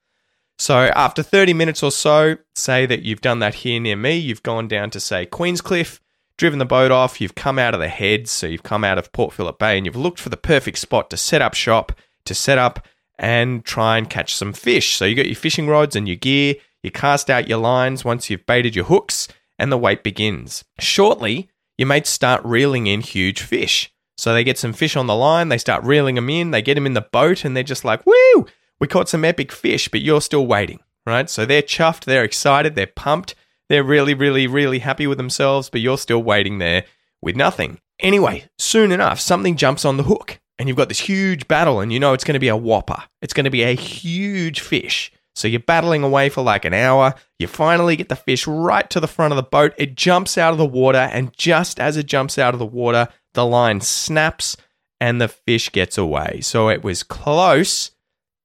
So 0.58 0.74
after 0.96 1.22
30 1.22 1.54
minutes 1.54 1.84
or 1.84 1.92
so, 1.92 2.36
say 2.56 2.84
that 2.86 3.02
you've 3.02 3.20
done 3.20 3.38
that 3.38 3.54
here 3.54 3.78
near 3.78 3.96
me, 3.96 4.16
you've 4.16 4.42
gone 4.42 4.66
down 4.66 4.90
to, 4.90 4.98
say, 4.98 5.24
Queenscliff, 5.24 6.00
driven 6.36 6.58
the 6.58 6.64
boat 6.64 6.90
off, 6.90 7.20
you've 7.20 7.36
come 7.36 7.60
out 7.60 7.74
of 7.74 7.80
the 7.80 7.88
heads, 7.88 8.32
so 8.32 8.48
you've 8.48 8.64
come 8.64 8.82
out 8.82 8.98
of 8.98 9.12
Port 9.12 9.32
Phillip 9.32 9.58
Bay, 9.58 9.76
and 9.76 9.86
you've 9.86 9.94
looked 9.94 10.18
for 10.18 10.30
the 10.30 10.36
perfect 10.36 10.78
spot 10.78 11.10
to 11.10 11.16
set 11.16 11.42
up 11.42 11.54
shop, 11.54 11.92
to 12.24 12.34
set 12.34 12.58
up 12.58 12.84
and 13.18 13.64
try 13.64 13.98
and 13.98 14.08
catch 14.08 14.34
some 14.34 14.52
fish. 14.52 14.96
So 14.96 15.04
you 15.04 15.14
got 15.14 15.26
your 15.26 15.34
fishing 15.34 15.66
rods 15.66 15.96
and 15.96 16.06
your 16.06 16.16
gear, 16.16 16.54
you 16.82 16.90
cast 16.90 17.28
out 17.28 17.48
your 17.48 17.58
lines 17.58 18.04
once 18.04 18.30
you've 18.30 18.46
baited 18.46 18.76
your 18.76 18.84
hooks, 18.84 19.28
and 19.58 19.72
the 19.72 19.78
wait 19.78 20.02
begins. 20.02 20.64
Shortly, 20.78 21.48
your 21.76 21.88
mates 21.88 22.10
start 22.10 22.40
reeling 22.44 22.86
in 22.86 23.00
huge 23.00 23.42
fish. 23.42 23.92
So 24.16 24.32
they 24.32 24.44
get 24.44 24.58
some 24.58 24.72
fish 24.72 24.96
on 24.96 25.06
the 25.06 25.14
line, 25.14 25.48
they 25.48 25.58
start 25.58 25.84
reeling 25.84 26.16
them 26.16 26.30
in, 26.30 26.50
they 26.50 26.62
get 26.62 26.74
them 26.74 26.86
in 26.86 26.94
the 26.94 27.00
boat, 27.00 27.44
and 27.44 27.56
they're 27.56 27.62
just 27.62 27.84
like, 27.84 28.04
woo, 28.04 28.46
we 28.80 28.86
caught 28.86 29.08
some 29.08 29.24
epic 29.24 29.52
fish, 29.52 29.88
but 29.88 30.00
you're 30.00 30.20
still 30.20 30.46
waiting, 30.46 30.80
right? 31.06 31.30
So 31.30 31.44
they're 31.44 31.62
chuffed, 31.62 32.04
they're 32.04 32.24
excited, 32.24 32.74
they're 32.74 32.86
pumped, 32.86 33.34
they're 33.68 33.84
really, 33.84 34.14
really, 34.14 34.46
really 34.46 34.80
happy 34.80 35.06
with 35.06 35.18
themselves, 35.18 35.70
but 35.70 35.80
you're 35.80 35.98
still 35.98 36.22
waiting 36.22 36.58
there 36.58 36.84
with 37.22 37.36
nothing. 37.36 37.80
Anyway, 38.00 38.48
soon 38.58 38.90
enough, 38.90 39.20
something 39.20 39.56
jumps 39.56 39.84
on 39.84 39.96
the 39.96 40.04
hook 40.04 40.40
and 40.58 40.68
you've 40.68 40.76
got 40.76 40.88
this 40.88 41.00
huge 41.00 41.46
battle, 41.48 41.80
and 41.80 41.92
you 41.92 42.00
know 42.00 42.12
it's 42.12 42.24
going 42.24 42.34
to 42.34 42.40
be 42.40 42.48
a 42.48 42.56
whopper. 42.56 43.02
It's 43.22 43.32
going 43.32 43.44
to 43.44 43.50
be 43.50 43.62
a 43.62 43.74
huge 43.74 44.60
fish. 44.60 45.12
So 45.34 45.46
you're 45.46 45.60
battling 45.60 46.02
away 46.02 46.30
for 46.30 46.42
like 46.42 46.64
an 46.64 46.74
hour. 46.74 47.14
You 47.38 47.46
finally 47.46 47.94
get 47.94 48.08
the 48.08 48.16
fish 48.16 48.44
right 48.46 48.90
to 48.90 48.98
the 48.98 49.06
front 49.06 49.32
of 49.32 49.36
the 49.36 49.44
boat. 49.44 49.72
It 49.78 49.94
jumps 49.94 50.36
out 50.36 50.50
of 50.52 50.58
the 50.58 50.66
water, 50.66 50.98
and 50.98 51.32
just 51.36 51.78
as 51.78 51.96
it 51.96 52.06
jumps 52.06 52.38
out 52.38 52.54
of 52.54 52.58
the 52.58 52.66
water, 52.66 53.08
the 53.34 53.46
line 53.46 53.80
snaps 53.80 54.56
and 55.00 55.20
the 55.20 55.28
fish 55.28 55.70
gets 55.70 55.96
away. 55.96 56.40
So 56.42 56.68
it 56.68 56.82
was 56.82 57.04
close, 57.04 57.92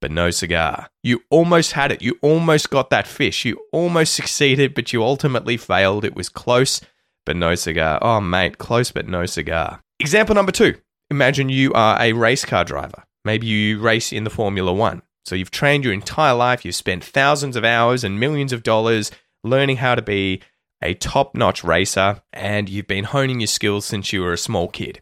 but 0.01 0.11
no 0.11 0.29
cigar. 0.29 0.91
You 1.01 1.23
almost 1.31 1.71
had 1.71 1.91
it. 1.91 2.03
You 2.03 2.19
almost 2.21 2.69
got 2.69 2.91
that 2.91 3.07
fish. 3.07 3.43
You 3.43 3.59
almost 3.71 4.13
succeeded, 4.13 4.75
but 4.75 4.93
you 4.93 5.03
ultimately 5.03 5.57
failed. 5.57 6.05
It 6.05 6.15
was 6.15 6.29
close, 6.29 6.79
but 7.25 7.35
no 7.35 7.55
cigar. 7.55 7.97
Oh, 8.03 8.21
mate, 8.21 8.59
close, 8.59 8.91
but 8.91 9.07
no 9.07 9.25
cigar. 9.25 9.81
Example 9.99 10.35
number 10.35 10.51
two 10.51 10.75
imagine 11.13 11.49
you 11.49 11.71
are 11.73 12.01
a 12.01 12.13
race 12.13 12.43
car 12.43 12.65
driver. 12.65 13.03
Maybe 13.23 13.47
you 13.47 13.79
race 13.79 14.11
in 14.11 14.23
the 14.23 14.29
Formula 14.29 14.73
One. 14.73 15.03
So 15.25 15.35
you've 15.35 15.51
trained 15.51 15.85
your 15.85 15.93
entire 15.93 16.33
life, 16.33 16.65
you've 16.65 16.75
spent 16.75 17.03
thousands 17.03 17.55
of 17.55 17.63
hours 17.63 18.03
and 18.03 18.19
millions 18.19 18.51
of 18.51 18.63
dollars 18.63 19.11
learning 19.43 19.77
how 19.77 19.95
to 19.95 20.01
be 20.01 20.41
a 20.81 20.95
top 20.95 21.33
notch 21.33 21.63
racer, 21.63 22.21
and 22.33 22.67
you've 22.67 22.87
been 22.87 23.05
honing 23.05 23.39
your 23.39 23.47
skills 23.47 23.85
since 23.85 24.11
you 24.11 24.21
were 24.21 24.33
a 24.33 24.37
small 24.37 24.67
kid. 24.67 24.99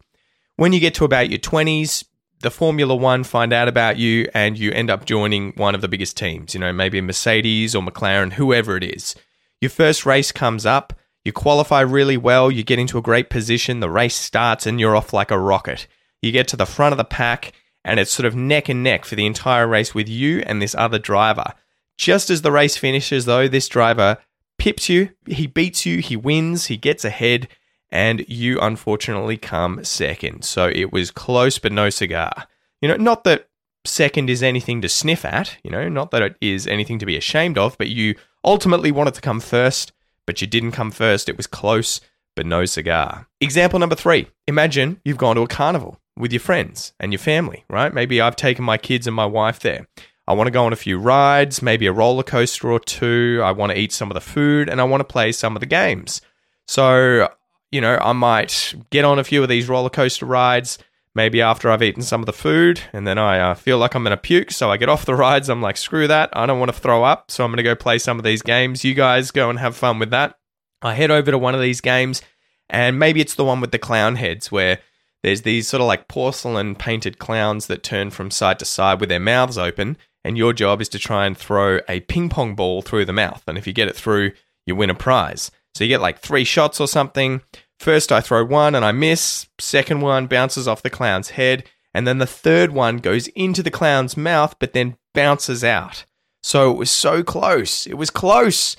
When 0.58 0.74
you 0.74 0.80
get 0.80 0.94
to 0.96 1.06
about 1.06 1.30
your 1.30 1.40
20s, 1.40 2.04
the 2.42 2.52
Formula 2.52 2.96
One 2.96 3.24
find 3.24 3.54
out 3.54 3.68
about 3.68 3.98
you 3.98 4.28
and 4.34 4.60
you 4.60 4.72
end 4.72 4.92
up 4.92 5.06
joining 5.06 5.54
one 5.54 5.74
of 5.74 5.82
the 5.82 5.88
biggest 5.88 6.18
teams, 6.18 6.54
you 6.54 6.60
know, 6.60 6.74
maybe 6.74 7.00
a 7.00 7.02
Mercedes 7.02 7.74
or 7.74 7.82
McLaren, 7.82 8.34
whoever 8.34 8.78
it 8.78 8.84
is. 8.84 9.16
Your 9.60 9.70
first 9.70 10.06
race 10.06 10.32
comes 10.32 10.66
up, 10.66 10.94
you 11.24 11.32
qualify 11.32 11.82
really 11.82 12.18
well, 12.18 12.52
you 12.52 12.64
get 12.64 12.80
into 12.80 12.98
a 12.98 13.02
great 13.02 13.30
position, 13.30 13.80
the 13.80 13.90
race 13.90 14.16
starts, 14.16 14.68
and 14.68 14.80
you're 14.80 14.96
off 14.96 15.14
like 15.14 15.32
a 15.32 15.40
rocket. 15.40 15.88
You 16.22 16.32
get 16.32 16.48
to 16.50 16.58
the 16.58 16.66
front 16.66 16.94
of 16.94 16.98
the 16.98 17.04
pack, 17.04 17.54
and 17.84 18.00
it's 18.00 18.12
sort 18.12 18.26
of 18.26 18.36
neck 18.36 18.70
and 18.70 18.84
neck 18.84 19.06
for 19.06 19.16
the 19.16 19.26
entire 19.26 19.68
race 19.68 19.96
with 19.96 20.08
you 20.08 20.44
and 20.46 20.62
this 20.62 20.76
other 20.76 21.00
driver. 21.00 21.54
Just 21.98 22.30
as 22.30 22.42
the 22.42 22.52
race 22.52 22.78
finishes, 22.78 23.26
though, 23.26 23.48
this 23.48 23.68
driver 23.68 24.18
pips 24.58 24.90
you, 24.90 25.10
he 25.26 25.48
beats 25.48 25.86
you, 25.86 26.00
he 26.00 26.16
wins, 26.16 26.68
he 26.68 26.78
gets 26.78 27.04
ahead, 27.04 27.48
and 27.90 28.24
you 28.28 28.60
unfortunately 28.60 29.38
come 29.38 29.84
second. 29.84 30.46
So 30.46 30.68
it 30.68 30.94
was 30.94 31.12
close, 31.12 31.58
but 31.58 31.72
no 31.72 31.90
cigar. 31.90 32.48
You 32.82 32.90
know, 32.90 32.96
not 32.96 33.24
that 33.24 33.50
second 33.86 34.30
is 34.30 34.44
anything 34.44 34.82
to 34.82 34.90
sniff 34.90 35.26
at, 35.26 35.58
you 35.64 35.72
know, 35.72 35.90
not 35.90 36.12
that 36.12 36.22
it 36.22 36.36
is 36.42 36.68
anything 36.68 37.00
to 37.00 37.06
be 37.06 37.18
ashamed 37.18 37.58
of, 37.58 37.78
but 37.78 37.90
you 37.90 38.16
ultimately 38.44 38.92
wanted 38.92 39.16
to 39.16 39.22
come 39.22 39.40
first, 39.40 39.92
but 40.26 40.42
you 40.42 40.48
didn't 40.48 40.72
come 40.72 40.92
first. 40.92 41.28
It 41.28 41.38
was 41.38 41.48
close, 41.48 42.00
but 42.36 42.46
no 42.46 42.66
cigar. 42.66 43.28
Example 43.40 43.80
number 43.80 43.96
three 43.96 44.28
Imagine 44.48 45.02
you've 45.04 45.18
gone 45.18 45.36
to 45.36 45.42
a 45.42 45.48
carnival 45.48 46.00
with 46.22 46.32
your 46.32 46.40
friends 46.40 46.94
and 47.00 47.12
your 47.12 47.20
family, 47.20 47.66
right? 47.68 47.94
Maybe 47.94 48.22
I've 48.22 48.36
taken 48.36 48.64
my 48.64 48.78
kids 48.78 49.08
and 49.08 49.16
my 49.16 49.26
wife 49.26 49.60
there. 49.60 49.88
I 50.28 50.34
want 50.34 50.48
to 50.48 50.52
go 50.52 50.64
on 50.66 50.72
a 50.72 50.78
few 50.78 50.98
rides, 51.00 51.62
maybe 51.62 51.88
a 51.88 51.92
roller 51.92 52.24
coaster 52.24 52.72
or 52.72 52.80
two. 52.80 53.42
I 53.44 53.52
want 53.52 53.72
to 53.72 53.78
eat 53.78 53.92
some 53.92 54.12
of 54.12 54.14
the 54.14 54.22
food 54.22 54.70
and 54.70 54.80
I 54.80 54.84
want 54.84 55.02
to 55.02 55.06
play 55.06 55.32
some 55.32 55.56
of 55.56 55.60
the 55.60 55.66
games. 55.66 56.22
So, 56.68 57.28
you 57.72 57.82
know, 57.82 57.98
I 58.00 58.14
might 58.14 58.76
get 58.92 59.04
on 59.04 59.18
a 59.18 59.24
few 59.24 59.42
of 59.42 59.50
these 59.50 59.68
roller 59.68 59.90
coaster 59.90 60.28
rides 60.28 60.78
maybe 61.14 61.42
after 61.42 61.70
I've 61.70 61.84
eaten 61.84 62.04
some 62.04 62.22
of 62.22 62.28
the 62.28 62.34
food 62.34 62.80
and 62.94 63.06
then 63.06 63.18
I 63.18 63.40
uh, 63.40 63.54
feel 63.56 63.80
like 63.80 63.96
I'm 63.96 64.04
going 64.04 64.16
to 64.16 64.22
puke. 64.22 64.52
So 64.52 64.72
I 64.72 64.78
get 64.78 64.90
off 64.90 65.06
the 65.06 65.16
rides. 65.16 65.50
I'm 65.50 65.62
like, 65.62 65.76
screw 65.76 66.08
that. 66.08 66.30
I 66.34 66.46
don't 66.46 66.60
want 66.60 66.74
to 66.74 66.80
throw 66.80 67.04
up. 67.04 67.32
So 67.32 67.44
I'm 67.44 67.50
going 67.50 67.58
to 67.58 67.64
go 67.64 67.76
play 67.76 67.98
some 67.98 68.20
of 68.20 68.24
these 68.24 68.44
games. 68.44 68.86
You 68.86 68.94
guys 68.94 69.32
go 69.32 69.50
and 69.50 69.58
have 69.58 69.76
fun 69.76 69.98
with 69.98 70.12
that. 70.12 70.38
I 70.84 70.94
head 70.94 71.12
over 71.12 71.32
to 71.32 71.38
one 71.38 71.56
of 71.56 71.62
these 71.62 71.82
games 71.82 72.22
and 72.70 72.98
maybe 72.98 73.20
it's 73.22 73.36
the 73.36 73.44
one 73.44 73.60
with 73.60 73.72
the 73.72 73.80
clown 73.80 74.16
heads 74.16 74.52
where 74.52 74.80
there's 75.24 75.44
these 75.44 75.68
sort 75.68 75.82
of 75.82 75.88
like 75.88 76.08
porcelain 76.08 76.76
painted 76.76 77.20
clowns 77.20 77.68
that 77.68 77.84
turn 77.84 78.10
from 78.10 78.32
side 78.32 78.60
to 78.60 78.66
side 78.66 79.00
with 79.00 79.10
their 79.10 79.20
mouths 79.20 79.58
open. 79.58 79.98
And 80.24 80.38
your 80.38 80.54
job 80.54 80.82
is 80.82 80.90
to 80.90 81.00
try 81.00 81.26
and 81.26 81.38
throw 81.38 81.80
a 81.90 82.02
ping 82.02 82.30
pong 82.30 82.56
ball 82.56 82.82
through 82.82 83.06
the 83.06 83.14
mouth. 83.14 83.44
And 83.48 83.58
if 83.58 83.66
you 83.66 83.74
get 83.74 83.88
it 83.88 83.96
through, 83.96 84.34
you 84.66 84.76
win 84.76 84.90
a 84.90 84.96
prize. 84.96 85.50
So 85.74 85.84
you 85.84 85.88
get 85.88 86.02
like 86.02 86.20
three 86.20 86.44
shots 86.44 86.80
or 86.80 86.88
something. 86.88 87.42
First, 87.80 88.12
I 88.12 88.22
throw 88.22 88.46
one 88.46 88.76
and 88.76 88.86
I 88.86 88.92
miss. 88.92 89.48
Second 89.60 90.02
one 90.02 90.28
bounces 90.28 90.68
off 90.68 90.84
the 90.84 90.90
clown's 90.92 91.32
head. 91.32 91.64
And 91.94 92.08
then 92.08 92.20
the 92.20 92.28
third 92.28 92.72
one 92.72 92.98
goes 92.98 93.28
into 93.30 93.64
the 93.64 93.72
clown's 93.72 94.16
mouth, 94.16 94.56
but 94.60 94.74
then 94.74 94.98
bounces 95.14 95.64
out. 95.64 96.06
So 96.44 96.72
it 96.72 96.78
was 96.78 96.92
so 96.92 97.24
close. 97.24 97.86
It 97.86 97.96
was 97.96 98.10
close, 98.10 98.76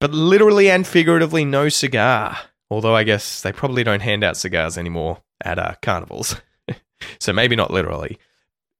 but 0.00 0.12
literally 0.12 0.70
and 0.70 0.86
figuratively, 0.86 1.44
no 1.44 1.68
cigar. 1.68 2.38
Although 2.70 2.94
I 2.94 3.04
guess 3.04 3.42
they 3.42 3.52
probably 3.52 3.84
don't 3.84 4.02
hand 4.02 4.24
out 4.24 4.36
cigars 4.36 4.76
anymore 4.76 5.22
at 5.44 5.58
uh, 5.58 5.74
carnivals. 5.82 6.36
so 7.20 7.32
maybe 7.32 7.56
not 7.56 7.70
literally. 7.70 8.18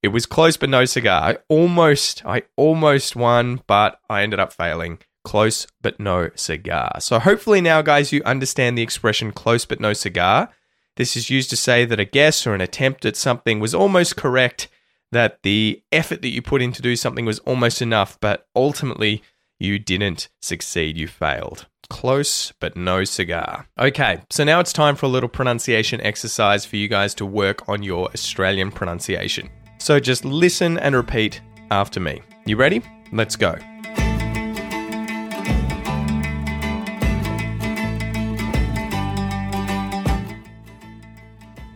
It 0.01 0.09
was 0.09 0.25
close, 0.25 0.57
but 0.57 0.69
no 0.69 0.85
cigar. 0.85 1.21
I 1.23 1.37
almost, 1.47 2.25
I 2.25 2.43
almost 2.57 3.15
won, 3.15 3.61
but 3.67 3.99
I 4.09 4.21
ended 4.23 4.39
up 4.39 4.51
failing. 4.51 4.99
Close 5.23 5.65
but 5.81 5.99
no 6.01 6.31
cigar. 6.35 6.99
So 6.99 7.19
hopefully 7.19 7.61
now, 7.61 7.81
guys, 7.81 8.11
you 8.11 8.21
understand 8.25 8.77
the 8.77 8.81
expression 8.81 9.31
close 9.31 9.65
but 9.65 9.79
no 9.79 9.93
cigar. 9.93 10.49
This 10.97 11.15
is 11.15 11.29
used 11.29 11.49
to 11.51 11.55
say 11.55 11.85
that 11.85 11.99
a 11.99 12.05
guess 12.05 12.45
or 12.45 12.53
an 12.53 12.59
attempt 12.59 13.05
at 13.05 13.15
something 13.15 13.61
was 13.61 13.73
almost 13.73 14.17
correct, 14.17 14.67
that 15.11 15.41
the 15.43 15.81
effort 15.91 16.21
that 16.21 16.29
you 16.29 16.41
put 16.41 16.61
in 16.61 16.73
to 16.73 16.81
do 16.81 16.97
something 16.97 17.25
was 17.25 17.39
almost 17.39 17.81
enough, 17.81 18.19
but 18.19 18.47
ultimately 18.55 19.23
you 19.59 19.79
didn't 19.79 20.27
succeed, 20.41 20.97
you 20.97 21.07
failed. 21.07 21.67
Close 21.93 22.51
but 22.59 22.75
no 22.75 23.03
cigar. 23.03 23.67
Okay, 23.77 24.17
so 24.31 24.43
now 24.43 24.59
it's 24.59 24.73
time 24.73 24.95
for 24.95 25.05
a 25.05 25.09
little 25.09 25.29
pronunciation 25.29 26.01
exercise 26.01 26.65
for 26.65 26.75
you 26.75 26.87
guys 26.87 27.13
to 27.13 27.25
work 27.25 27.69
on 27.69 27.83
your 27.83 28.09
Australian 28.09 28.71
pronunciation. 28.71 29.47
So 29.77 29.99
just 29.99 30.25
listen 30.25 30.79
and 30.79 30.95
repeat 30.95 31.39
after 31.69 31.99
me. 31.99 32.23
You 32.47 32.57
ready? 32.57 32.81
Let's 33.11 33.35
go. 33.35 33.55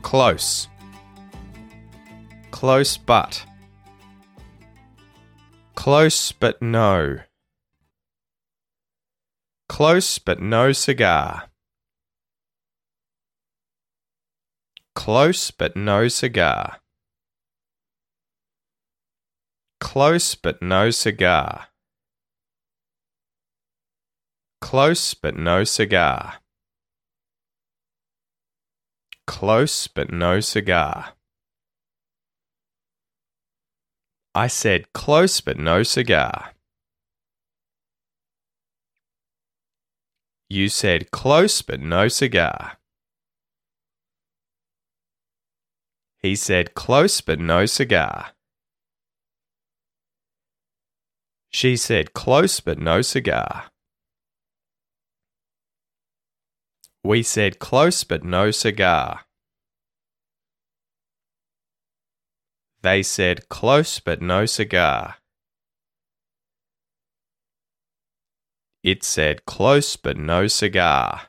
Close. 0.01 0.67
Close 2.49 2.97
but. 2.97 3.45
Close 5.75 6.31
but 6.31 6.59
no. 6.59 7.19
Close 9.77 10.17
but 10.17 10.41
no 10.41 10.71
cigar. 10.71 11.51
Close 14.95 15.51
but 15.51 15.75
no 15.75 16.07
cigar. 16.07 16.79
Close 19.79 20.33
but 20.33 20.63
no 20.63 20.89
cigar. 20.89 21.67
Close 24.61 25.13
but 25.13 25.37
no 25.37 25.63
cigar. 25.63 26.39
Close 29.27 29.85
but 29.85 30.11
no 30.11 30.39
cigar. 30.39 31.13
I 34.33 34.47
said 34.47 34.91
close 34.93 35.39
but 35.39 35.59
no 35.59 35.83
cigar. 35.83 36.56
You 40.49 40.69
said 40.69 41.11
close 41.11 41.61
but 41.61 41.81
no 41.81 42.07
cigar. 42.07 42.77
He 46.19 46.37
said 46.37 46.73
close 46.73 47.19
but 47.19 47.37
no 47.37 47.65
cigar. 47.65 48.31
She 51.49 51.75
said 51.75 52.13
close 52.13 52.61
but 52.61 52.79
no 52.79 53.01
cigar. 53.01 53.71
We 57.03 57.23
said 57.23 57.59
close 57.59 58.05
but 58.05 58.23
no 58.23 58.51
cigar. 58.51 59.25
They 62.81 63.03
said 63.03 63.49
close 63.49 63.99
but 63.99 64.21
no 64.21 64.45
cigar. 64.45 65.15
It 68.87 69.03
said 69.03 69.45
close 69.45 69.97
but 69.97 70.15
no 70.15 70.47
cigar. 70.47 71.23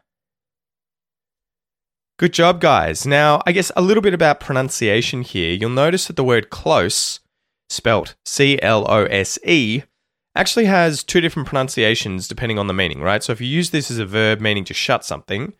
Good 2.16 2.32
job, 2.32 2.60
guys. 2.60 3.04
Now, 3.04 3.42
I 3.46 3.50
guess 3.50 3.72
a 3.74 3.82
little 3.82 4.00
bit 4.00 4.14
about 4.14 4.38
pronunciation 4.38 5.22
here. 5.22 5.52
You'll 5.52 5.70
notice 5.70 6.06
that 6.06 6.14
the 6.14 6.22
word 6.22 6.50
close, 6.50 7.18
spelt 7.68 8.14
C 8.24 8.62
L 8.62 8.88
O 8.88 9.06
S 9.06 9.40
E, 9.44 9.82
actually 10.36 10.66
has 10.66 11.02
two 11.02 11.20
different 11.20 11.48
pronunciations 11.48 12.28
depending 12.28 12.60
on 12.60 12.68
the 12.68 12.72
meaning, 12.72 13.00
right? 13.00 13.24
So 13.24 13.32
if 13.32 13.40
you 13.40 13.48
use 13.48 13.70
this 13.70 13.90
as 13.90 13.98
a 13.98 14.06
verb 14.06 14.40
meaning 14.40 14.64
to 14.66 14.72
shut 14.72 15.04
something, 15.04 15.52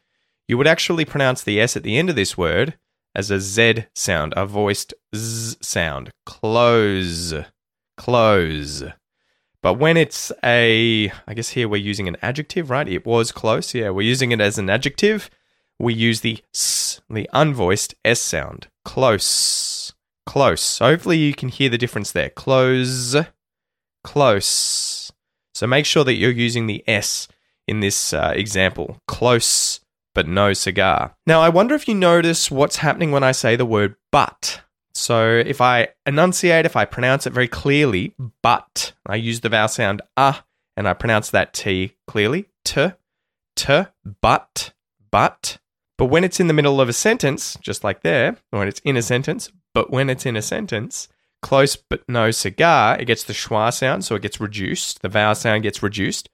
you 0.47 0.57
would 0.57 0.69
actually 0.69 1.05
pronounce 1.05 1.43
the 1.43 1.61
S 1.61 1.77
at 1.77 1.83
the 1.83 1.99
end 1.99 2.11
of 2.11 2.15
this 2.15 2.39
word 2.39 2.79
as 3.13 3.29
a 3.33 3.41
Z 3.41 3.87
sound, 3.97 4.35
a 4.37 4.47
voiced 4.47 4.95
Z 5.17 5.57
sound. 5.63 6.13
Close. 6.27 7.35
Close. 7.97 8.85
But 9.63 9.75
when 9.75 9.97
it's 9.97 10.31
a, 10.45 11.13
I 11.27 11.35
guess 11.35 11.51
here 11.51 11.69
we're 11.69 11.77
using 11.77 12.09
an 12.09 12.17
adjective, 12.23 12.71
right? 12.71 12.89
It 12.89 13.05
was 13.05 13.33
close. 13.33 13.75
Yeah, 13.75 13.91
we're 13.91 14.03
using 14.03 14.33
it 14.33 14.41
as 14.41 14.59
an 14.59 14.71
adjective. 14.71 15.31
We 15.79 15.95
use 15.95 16.21
the 16.21 16.43
S, 16.55 17.01
the 17.11 17.29
unvoiced 17.35 17.95
S 18.05 18.21
sound. 18.21 18.69
Close. 18.85 19.93
Close. 20.27 20.79
Hopefully 20.79 21.19
you 21.19 21.35
can 21.35 21.49
hear 21.49 21.69
the 21.69 21.79
difference 21.79 22.13
there. 22.13 22.31
Close. 22.31 23.17
Close. 24.05 25.13
So 25.55 25.67
make 25.67 25.87
sure 25.87 26.05
that 26.05 26.15
you're 26.15 26.31
using 26.31 26.67
the 26.67 26.85
S 26.87 27.27
in 27.67 27.81
this 27.81 28.13
uh, 28.13 28.33
example. 28.35 28.99
Close 29.09 29.81
but 30.19 30.27
no 30.27 30.53
cigar. 30.53 31.15
Now, 31.29 31.41
I 31.41 31.49
wonder 31.49 31.77
if 31.77 31.87
you 31.87 31.95
notice 31.95 32.51
what's 32.51 32.79
happening 32.79 33.13
when 33.13 33.23
I 33.23 33.31
say 33.31 33.55
the 33.55 33.65
word 33.65 33.95
but. 34.11 34.63
So 34.99 35.43
if 35.47 35.61
I 35.61 35.89
enunciate, 36.07 36.67
if 36.67 36.75
I 36.75 36.85
pronounce 36.85 37.27
it 37.27 37.33
very 37.33 37.47
clearly, 37.47 38.15
but, 38.43 38.93
I 39.07 39.15
use 39.15 39.41
the 39.41 39.49
vowel 39.49 39.69
sound 39.69 40.03
ah, 40.17 40.45
and 40.77 40.89
I 40.89 40.93
pronounce 40.93 41.31
that 41.31 41.55
T 41.55 41.95
clearly, 42.09 42.49
t, 42.65 42.89
t, 43.55 43.83
but, 44.21 44.73
but. 45.13 45.59
But 45.97 46.07
when 46.07 46.25
it's 46.25 46.41
in 46.41 46.49
the 46.49 46.53
middle 46.53 46.81
of 46.81 46.89
a 46.89 46.93
sentence, 46.93 47.57
just 47.61 47.85
like 47.85 48.03
there, 48.03 48.39
when 48.51 48.67
it's 48.67 48.81
in 48.81 48.97
a 48.97 49.03
sentence, 49.03 49.53
but 49.73 49.91
when 49.91 50.11
it's 50.11 50.27
in 50.27 50.37
a 50.37 50.43
sentence, 50.43 51.09
close 51.43 51.77
but 51.77 52.03
no 52.09 52.33
cigar, 52.33 52.99
it 52.99 53.05
gets 53.05 53.23
the 53.23 53.33
schwa 53.33 53.73
sound, 53.73 54.05
so 54.05 54.17
it 54.17 54.23
gets 54.23 54.41
reduced. 54.41 55.01
The 55.03 55.09
vowel 55.09 55.37
sound 55.37 55.63
gets 55.63 55.83
reduced. 55.83 56.29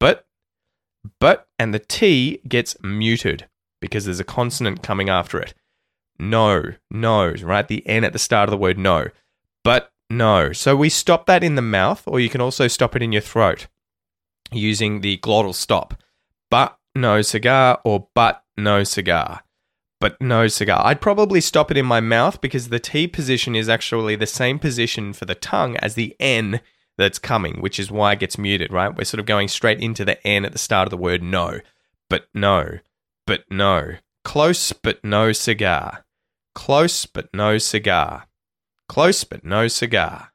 But, 0.00 0.26
but, 1.20 1.48
and 1.56 1.72
the 1.72 1.78
T 1.78 2.40
gets 2.48 2.76
muted 2.82 3.48
because 3.80 4.04
there's 4.04 4.20
a 4.20 4.24
consonant 4.24 4.82
coming 4.82 5.08
after 5.08 5.38
it. 5.38 5.54
No, 6.18 6.72
no, 6.90 7.30
right? 7.42 7.66
The 7.66 7.86
N 7.86 8.04
at 8.04 8.12
the 8.12 8.18
start 8.18 8.48
of 8.48 8.50
the 8.50 8.56
word 8.56 8.78
no. 8.78 9.08
But 9.64 9.92
no. 10.10 10.52
So 10.52 10.74
we 10.76 10.88
stop 10.88 11.26
that 11.26 11.44
in 11.44 11.54
the 11.54 11.62
mouth, 11.62 12.02
or 12.06 12.20
you 12.20 12.28
can 12.28 12.40
also 12.40 12.68
stop 12.68 12.96
it 12.96 13.02
in 13.02 13.12
your 13.12 13.22
throat 13.22 13.68
using 14.50 15.00
the 15.00 15.18
glottal 15.18 15.54
stop. 15.54 15.94
But 16.50 16.76
no 16.94 17.22
cigar 17.22 17.80
or 17.84 18.08
but 18.14 18.42
no 18.56 18.84
cigar. 18.84 19.42
But 20.00 20.20
no 20.20 20.46
cigar. 20.48 20.80
I'd 20.84 21.00
probably 21.00 21.40
stop 21.40 21.70
it 21.70 21.76
in 21.76 21.86
my 21.86 22.00
mouth 22.00 22.40
because 22.40 22.68
the 22.68 22.78
T 22.78 23.06
position 23.08 23.56
is 23.56 23.68
actually 23.68 24.16
the 24.16 24.26
same 24.26 24.58
position 24.58 25.12
for 25.12 25.24
the 25.24 25.34
tongue 25.34 25.76
as 25.78 25.94
the 25.94 26.16
N 26.20 26.60
that's 26.96 27.18
coming, 27.18 27.60
which 27.60 27.78
is 27.78 27.90
why 27.90 28.12
it 28.12 28.20
gets 28.20 28.38
muted, 28.38 28.72
right? 28.72 28.94
We're 28.96 29.04
sort 29.04 29.20
of 29.20 29.26
going 29.26 29.48
straight 29.48 29.80
into 29.80 30.04
the 30.04 30.24
N 30.26 30.44
at 30.44 30.52
the 30.52 30.58
start 30.58 30.86
of 30.86 30.90
the 30.90 30.96
word 30.96 31.22
no. 31.22 31.60
But 32.08 32.28
no. 32.32 32.78
But 33.26 33.44
no. 33.50 33.94
Close 34.24 34.72
but 34.72 35.02
no 35.04 35.32
cigar. 35.32 36.04
Close 36.58 37.06
but 37.06 37.32
no 37.32 37.56
cigar. 37.56 38.26
Close 38.88 39.22
but 39.22 39.44
no 39.44 39.68
cigar. 39.68 40.32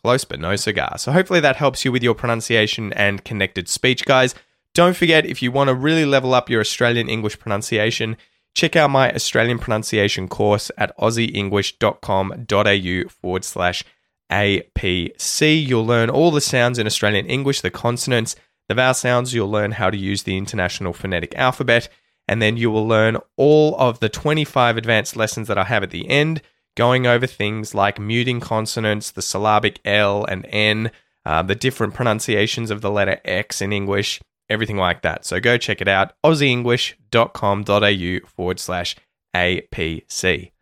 Close 0.00 0.24
but 0.24 0.38
no 0.38 0.54
cigar. 0.54 0.94
So 0.98 1.10
hopefully 1.10 1.40
that 1.40 1.56
helps 1.56 1.84
you 1.84 1.90
with 1.90 2.04
your 2.04 2.14
pronunciation 2.14 2.92
and 2.92 3.24
connected 3.24 3.68
speech, 3.68 4.04
guys. 4.04 4.36
Don't 4.72 4.96
forget, 4.96 5.26
if 5.26 5.42
you 5.42 5.50
want 5.50 5.66
to 5.66 5.74
really 5.74 6.04
level 6.04 6.32
up 6.32 6.48
your 6.48 6.60
Australian 6.60 7.08
English 7.08 7.40
pronunciation, 7.40 8.16
check 8.54 8.76
out 8.76 8.90
my 8.90 9.12
Australian 9.12 9.58
pronunciation 9.58 10.28
course 10.28 10.70
at 10.78 10.96
aussieenglish.com.au 10.96 13.08
forward 13.08 13.44
slash 13.44 13.82
APC. 14.30 15.66
You'll 15.66 15.84
learn 15.84 16.08
all 16.08 16.30
the 16.30 16.40
sounds 16.40 16.78
in 16.78 16.86
Australian 16.86 17.26
English, 17.26 17.62
the 17.62 17.72
consonants, 17.72 18.36
the 18.68 18.76
vowel 18.76 18.94
sounds. 18.94 19.34
You'll 19.34 19.50
learn 19.50 19.72
how 19.72 19.90
to 19.90 19.98
use 19.98 20.22
the 20.22 20.36
International 20.36 20.92
Phonetic 20.92 21.34
Alphabet. 21.34 21.88
And 22.28 22.40
then 22.42 22.58
you 22.58 22.70
will 22.70 22.86
learn 22.86 23.16
all 23.36 23.74
of 23.78 24.00
the 24.00 24.10
25 24.10 24.76
advanced 24.76 25.16
lessons 25.16 25.48
that 25.48 25.58
I 25.58 25.64
have 25.64 25.82
at 25.82 25.90
the 25.90 26.08
end, 26.08 26.42
going 26.76 27.06
over 27.06 27.26
things 27.26 27.74
like 27.74 27.98
muting 27.98 28.38
consonants, 28.38 29.10
the 29.10 29.22
syllabic 29.22 29.80
L 29.84 30.24
and 30.26 30.46
N, 30.50 30.90
uh, 31.24 31.42
the 31.42 31.54
different 31.54 31.94
pronunciations 31.94 32.70
of 32.70 32.82
the 32.82 32.90
letter 32.90 33.18
X 33.24 33.62
in 33.62 33.72
English, 33.72 34.20
everything 34.48 34.76
like 34.76 35.02
that. 35.02 35.24
So 35.24 35.40
go 35.40 35.56
check 35.56 35.80
it 35.80 35.88
out, 35.88 36.12
aussieenglish.com.au 36.24 38.28
forward 38.28 38.60
slash 38.60 38.94
APC. 39.34 40.52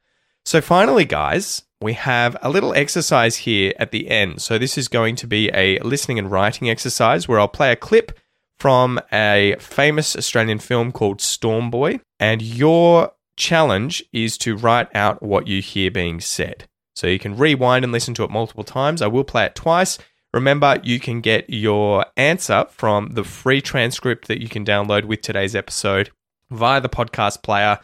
So 0.45 0.61
finally, 0.61 1.05
guys, 1.05 1.63
we 1.81 1.95
have 1.95 2.37
a 2.41 2.49
little 2.49 2.73
exercise 2.75 3.39
here 3.39 3.73
at 3.79 3.91
the 3.91 4.09
end. 4.09 4.41
So 4.41 4.59
this 4.59 4.79
is 4.79 4.87
going 4.89 5.17
to 5.17 5.27
be 5.27 5.51
a 5.53 5.79
listening 5.81 6.19
and 6.19 6.31
writing 6.31 6.71
exercise 6.71 7.29
where 7.29 7.41
I'll 7.41 7.49
play 7.49 7.73
a 7.73 7.77
clip 7.77 8.19
from 8.59 9.01
a 9.13 9.57
famous 9.59 10.17
Australian 10.17 10.59
film 10.59 10.93
called 10.93 11.21
Storm 11.21 11.71
Boy, 11.71 12.01
and 12.19 12.41
your 12.41 13.13
challenge 13.37 14.03
is 14.13 14.39
to 14.39 14.57
write 14.57 14.89
out 14.95 15.23
what 15.23 15.47
you 15.47 15.61
hear 15.61 15.91
being 15.91 16.21
said. 16.21 16.67
So 16.95 17.07
you 17.07 17.19
can 17.19 17.37
rewind 17.37 17.85
and 17.85 17.93
listen 17.93 18.15
to 18.15 18.25
it 18.25 18.31
multiple 18.31 18.65
times. 18.65 19.03
I 19.03 19.07
will 19.07 19.25
play 19.25 19.45
it 19.45 19.55
twice. 19.55 19.99
Remember, 20.33 20.81
you 20.83 20.99
can 20.99 21.21
get 21.21 21.49
your 21.49 22.07
answer 22.17 22.67
from 22.71 23.11
the 23.11 23.25
free 23.25 23.61
transcript 23.61 24.29
that 24.29 24.41
you 24.41 24.49
can 24.49 24.65
download 24.65 25.05
with 25.05 25.21
today's 25.21 25.55
episode 25.55 26.11
via 26.51 26.81
the 26.81 26.89
podcast 26.89 27.43
player. 27.43 27.79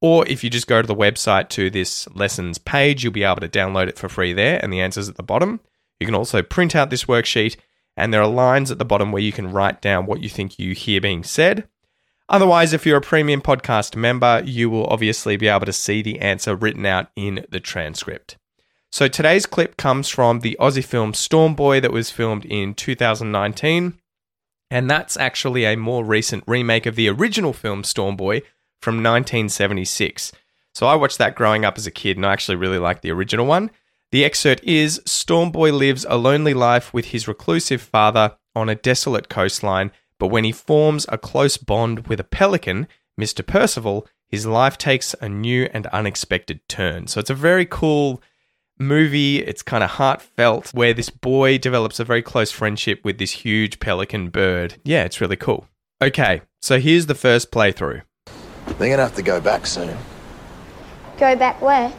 Or 0.00 0.26
if 0.28 0.44
you 0.44 0.50
just 0.50 0.66
go 0.66 0.82
to 0.82 0.86
the 0.86 0.94
website 0.94 1.48
to 1.50 1.70
this 1.70 2.08
lessons 2.14 2.58
page, 2.58 3.02
you'll 3.02 3.12
be 3.12 3.24
able 3.24 3.40
to 3.40 3.48
download 3.48 3.88
it 3.88 3.98
for 3.98 4.08
free 4.08 4.32
there, 4.32 4.60
and 4.62 4.72
the 4.72 4.80
answer's 4.80 5.08
at 5.08 5.16
the 5.16 5.22
bottom. 5.22 5.60
You 5.98 6.06
can 6.06 6.14
also 6.14 6.42
print 6.42 6.76
out 6.76 6.90
this 6.90 7.04
worksheet, 7.04 7.56
and 7.96 8.12
there 8.12 8.22
are 8.22 8.28
lines 8.28 8.70
at 8.70 8.78
the 8.78 8.84
bottom 8.84 9.12
where 9.12 9.22
you 9.22 9.32
can 9.32 9.52
write 9.52 9.80
down 9.80 10.06
what 10.06 10.20
you 10.20 10.28
think 10.28 10.58
you 10.58 10.74
hear 10.74 11.00
being 11.00 11.24
said. 11.24 11.66
Otherwise, 12.28 12.72
if 12.72 12.84
you're 12.84 12.98
a 12.98 13.02
premium 13.02 13.40
podcast 13.40 13.94
member, 13.94 14.42
you 14.44 14.68
will 14.68 14.86
obviously 14.88 15.36
be 15.36 15.46
able 15.46 15.66
to 15.66 15.72
see 15.72 16.02
the 16.02 16.18
answer 16.18 16.56
written 16.56 16.84
out 16.84 17.08
in 17.14 17.46
the 17.50 17.60
transcript. 17.60 18.36
So 18.90 19.08
today's 19.08 19.46
clip 19.46 19.76
comes 19.76 20.08
from 20.08 20.40
the 20.40 20.56
Aussie 20.60 20.84
film 20.84 21.14
Storm 21.14 21.54
Boy 21.54 21.80
that 21.80 21.92
was 21.92 22.10
filmed 22.10 22.44
in 22.44 22.74
2019. 22.74 23.98
And 24.70 24.90
that's 24.90 25.16
actually 25.16 25.64
a 25.64 25.76
more 25.76 26.04
recent 26.04 26.42
remake 26.46 26.86
of 26.86 26.96
the 26.96 27.08
original 27.08 27.52
film 27.52 27.84
Storm 27.84 28.16
Boy 28.16 28.42
from 28.80 28.96
1976. 28.96 30.32
So 30.74 30.86
I 30.86 30.96
watched 30.96 31.18
that 31.18 31.36
growing 31.36 31.64
up 31.64 31.78
as 31.78 31.86
a 31.86 31.92
kid 31.92 32.16
and 32.16 32.26
I 32.26 32.32
actually 32.32 32.56
really 32.56 32.78
liked 32.78 33.02
the 33.02 33.12
original 33.12 33.46
one. 33.46 33.70
The 34.12 34.24
excerpt 34.24 34.62
is 34.62 35.02
Storm 35.04 35.50
Boy 35.50 35.72
lives 35.72 36.06
a 36.08 36.16
lonely 36.16 36.54
life 36.54 36.94
with 36.94 37.06
his 37.06 37.26
reclusive 37.26 37.82
father 37.82 38.36
on 38.54 38.68
a 38.68 38.76
desolate 38.76 39.28
coastline, 39.28 39.90
but 40.18 40.28
when 40.28 40.44
he 40.44 40.52
forms 40.52 41.06
a 41.08 41.18
close 41.18 41.56
bond 41.56 42.06
with 42.06 42.20
a 42.20 42.24
pelican, 42.24 42.86
Mr. 43.20 43.44
Percival, 43.44 44.06
his 44.28 44.46
life 44.46 44.78
takes 44.78 45.14
a 45.20 45.28
new 45.28 45.68
and 45.72 45.86
unexpected 45.88 46.60
turn. 46.68 47.08
So 47.08 47.18
it's 47.18 47.30
a 47.30 47.34
very 47.34 47.66
cool 47.66 48.22
movie. 48.78 49.38
It's 49.38 49.62
kind 49.62 49.82
of 49.82 49.90
heartfelt, 49.90 50.72
where 50.72 50.94
this 50.94 51.10
boy 51.10 51.58
develops 51.58 51.98
a 51.98 52.04
very 52.04 52.22
close 52.22 52.52
friendship 52.52 53.04
with 53.04 53.18
this 53.18 53.32
huge 53.32 53.80
pelican 53.80 54.30
bird. 54.30 54.76
Yeah, 54.84 55.04
it's 55.04 55.20
really 55.20 55.36
cool. 55.36 55.66
Okay, 56.00 56.42
so 56.62 56.78
here's 56.78 57.06
the 57.06 57.14
first 57.14 57.50
playthrough. 57.50 58.02
They're 58.78 58.90
gonna 58.90 59.02
have 59.02 59.16
to 59.16 59.22
go 59.22 59.40
back 59.40 59.66
soon. 59.66 59.96
Go 61.18 61.34
back 61.34 61.60
where? 61.60 61.92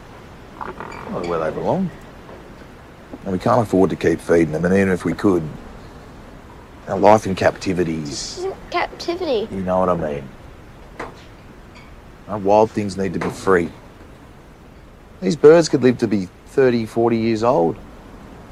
Well, 1.10 1.28
where 1.28 1.38
they 1.38 1.50
belong. 1.50 1.90
And 3.24 3.32
we 3.32 3.38
can't 3.38 3.62
afford 3.62 3.90
to 3.90 3.96
keep 3.96 4.20
feeding 4.20 4.52
them, 4.52 4.64
and 4.64 4.74
even 4.74 4.90
if 4.90 5.04
we 5.04 5.14
could, 5.14 5.42
our 6.86 6.98
life 6.98 7.26
in 7.26 7.34
captivity 7.34 7.96
is, 8.02 8.46
captivity. 8.70 9.48
you 9.54 9.62
know 9.62 9.80
what 9.80 9.88
I 9.88 9.96
mean. 9.96 10.28
Our 12.28 12.38
wild 12.38 12.70
things 12.70 12.96
need 12.96 13.14
to 13.14 13.18
be 13.18 13.30
free. 13.30 13.70
These 15.20 15.36
birds 15.36 15.68
could 15.68 15.82
live 15.82 15.98
to 15.98 16.06
be 16.06 16.28
30, 16.46 16.86
40 16.86 17.16
years 17.16 17.42
old. 17.42 17.76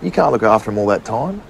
You 0.03 0.11
can't 0.11 0.33
look 0.33 0.43
after 0.43 0.71
them 0.71 0.79
all 0.79 0.87
that 0.87 1.05
time. 1.05 1.43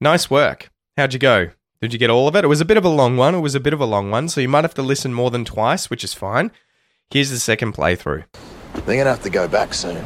Nice 0.00 0.30
work. 0.30 0.70
How'd 0.96 1.12
you 1.12 1.18
go? 1.18 1.50
Did 1.80 1.92
you 1.92 1.98
get 1.98 2.10
all 2.10 2.26
of 2.26 2.34
it? 2.36 2.44
It 2.44 2.48
was 2.48 2.60
a 2.60 2.64
bit 2.64 2.78
of 2.78 2.84
a 2.84 2.88
long 2.90 3.16
one. 3.16 3.34
It 3.34 3.40
was 3.40 3.54
a 3.54 3.60
bit 3.60 3.74
of 3.74 3.80
a 3.80 3.86
long 3.86 4.10
one, 4.10 4.28
so 4.28 4.40
you 4.40 4.48
might 4.48 4.64
have 4.64 4.74
to 4.74 4.82
listen 4.82 5.12
more 5.12 5.30
than 5.30 5.44
twice, 5.44 5.90
which 5.90 6.02
is 6.02 6.14
fine. 6.14 6.50
Here's 7.10 7.30
the 7.30 7.38
second 7.38 7.74
playthrough. 7.74 8.24
They're 8.84 8.96
gonna 8.96 9.10
have 9.10 9.22
to 9.22 9.30
go 9.30 9.48
back 9.48 9.74
soon. 9.74 10.04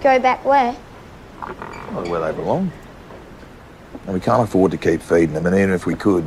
Go 0.00 0.18
back 0.18 0.44
where? 0.44 0.76
Well, 1.92 2.08
where 2.10 2.20
they 2.20 2.36
belong. 2.36 2.72
And 4.04 4.14
we 4.14 4.20
can't 4.20 4.42
afford 4.42 4.70
to 4.72 4.76
keep 4.78 5.00
feeding 5.00 5.34
them, 5.34 5.46
and 5.46 5.54
even 5.54 5.70
if 5.70 5.86
we 5.86 5.94
could, 5.94 6.24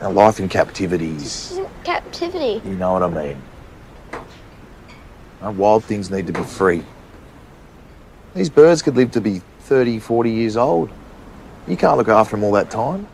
our 0.00 0.12
life 0.12 0.40
in 0.40 0.48
captivity 0.48 1.10
is, 1.10 1.60
captivity. 1.84 2.60
you 2.68 2.74
know 2.74 2.94
what 2.94 3.02
I 3.02 3.08
mean. 3.08 3.42
Our 5.42 5.52
wild 5.52 5.84
things 5.84 6.10
need 6.10 6.26
to 6.26 6.32
be 6.32 6.42
free. 6.42 6.82
These 8.34 8.50
birds 8.50 8.82
could 8.82 8.96
live 8.96 9.12
to 9.12 9.20
be 9.20 9.42
30, 9.60 10.00
40 10.00 10.30
years 10.30 10.56
old. 10.56 10.90
You 11.68 11.76
can't 11.76 11.96
look 11.96 12.08
after 12.08 12.36
them 12.36 12.44
all 12.44 12.52
that 12.52 12.70
time. 12.70 13.06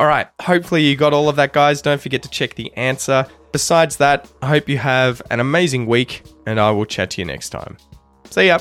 All 0.00 0.06
right, 0.06 0.28
hopefully 0.40 0.82
you 0.82 0.96
got 0.96 1.12
all 1.12 1.28
of 1.28 1.36
that, 1.36 1.52
guys. 1.52 1.82
Don't 1.82 2.00
forget 2.00 2.22
to 2.22 2.28
check 2.28 2.54
the 2.54 2.72
answer. 2.76 3.26
Besides 3.58 3.96
that, 3.96 4.30
I 4.40 4.46
hope 4.46 4.68
you 4.68 4.78
have 4.78 5.20
an 5.32 5.40
amazing 5.40 5.86
week, 5.86 6.22
and 6.46 6.60
I 6.60 6.70
will 6.70 6.86
chat 6.86 7.10
to 7.10 7.20
you 7.20 7.24
next 7.24 7.48
time. 7.48 7.76
See 8.30 8.46
ya. 8.46 8.58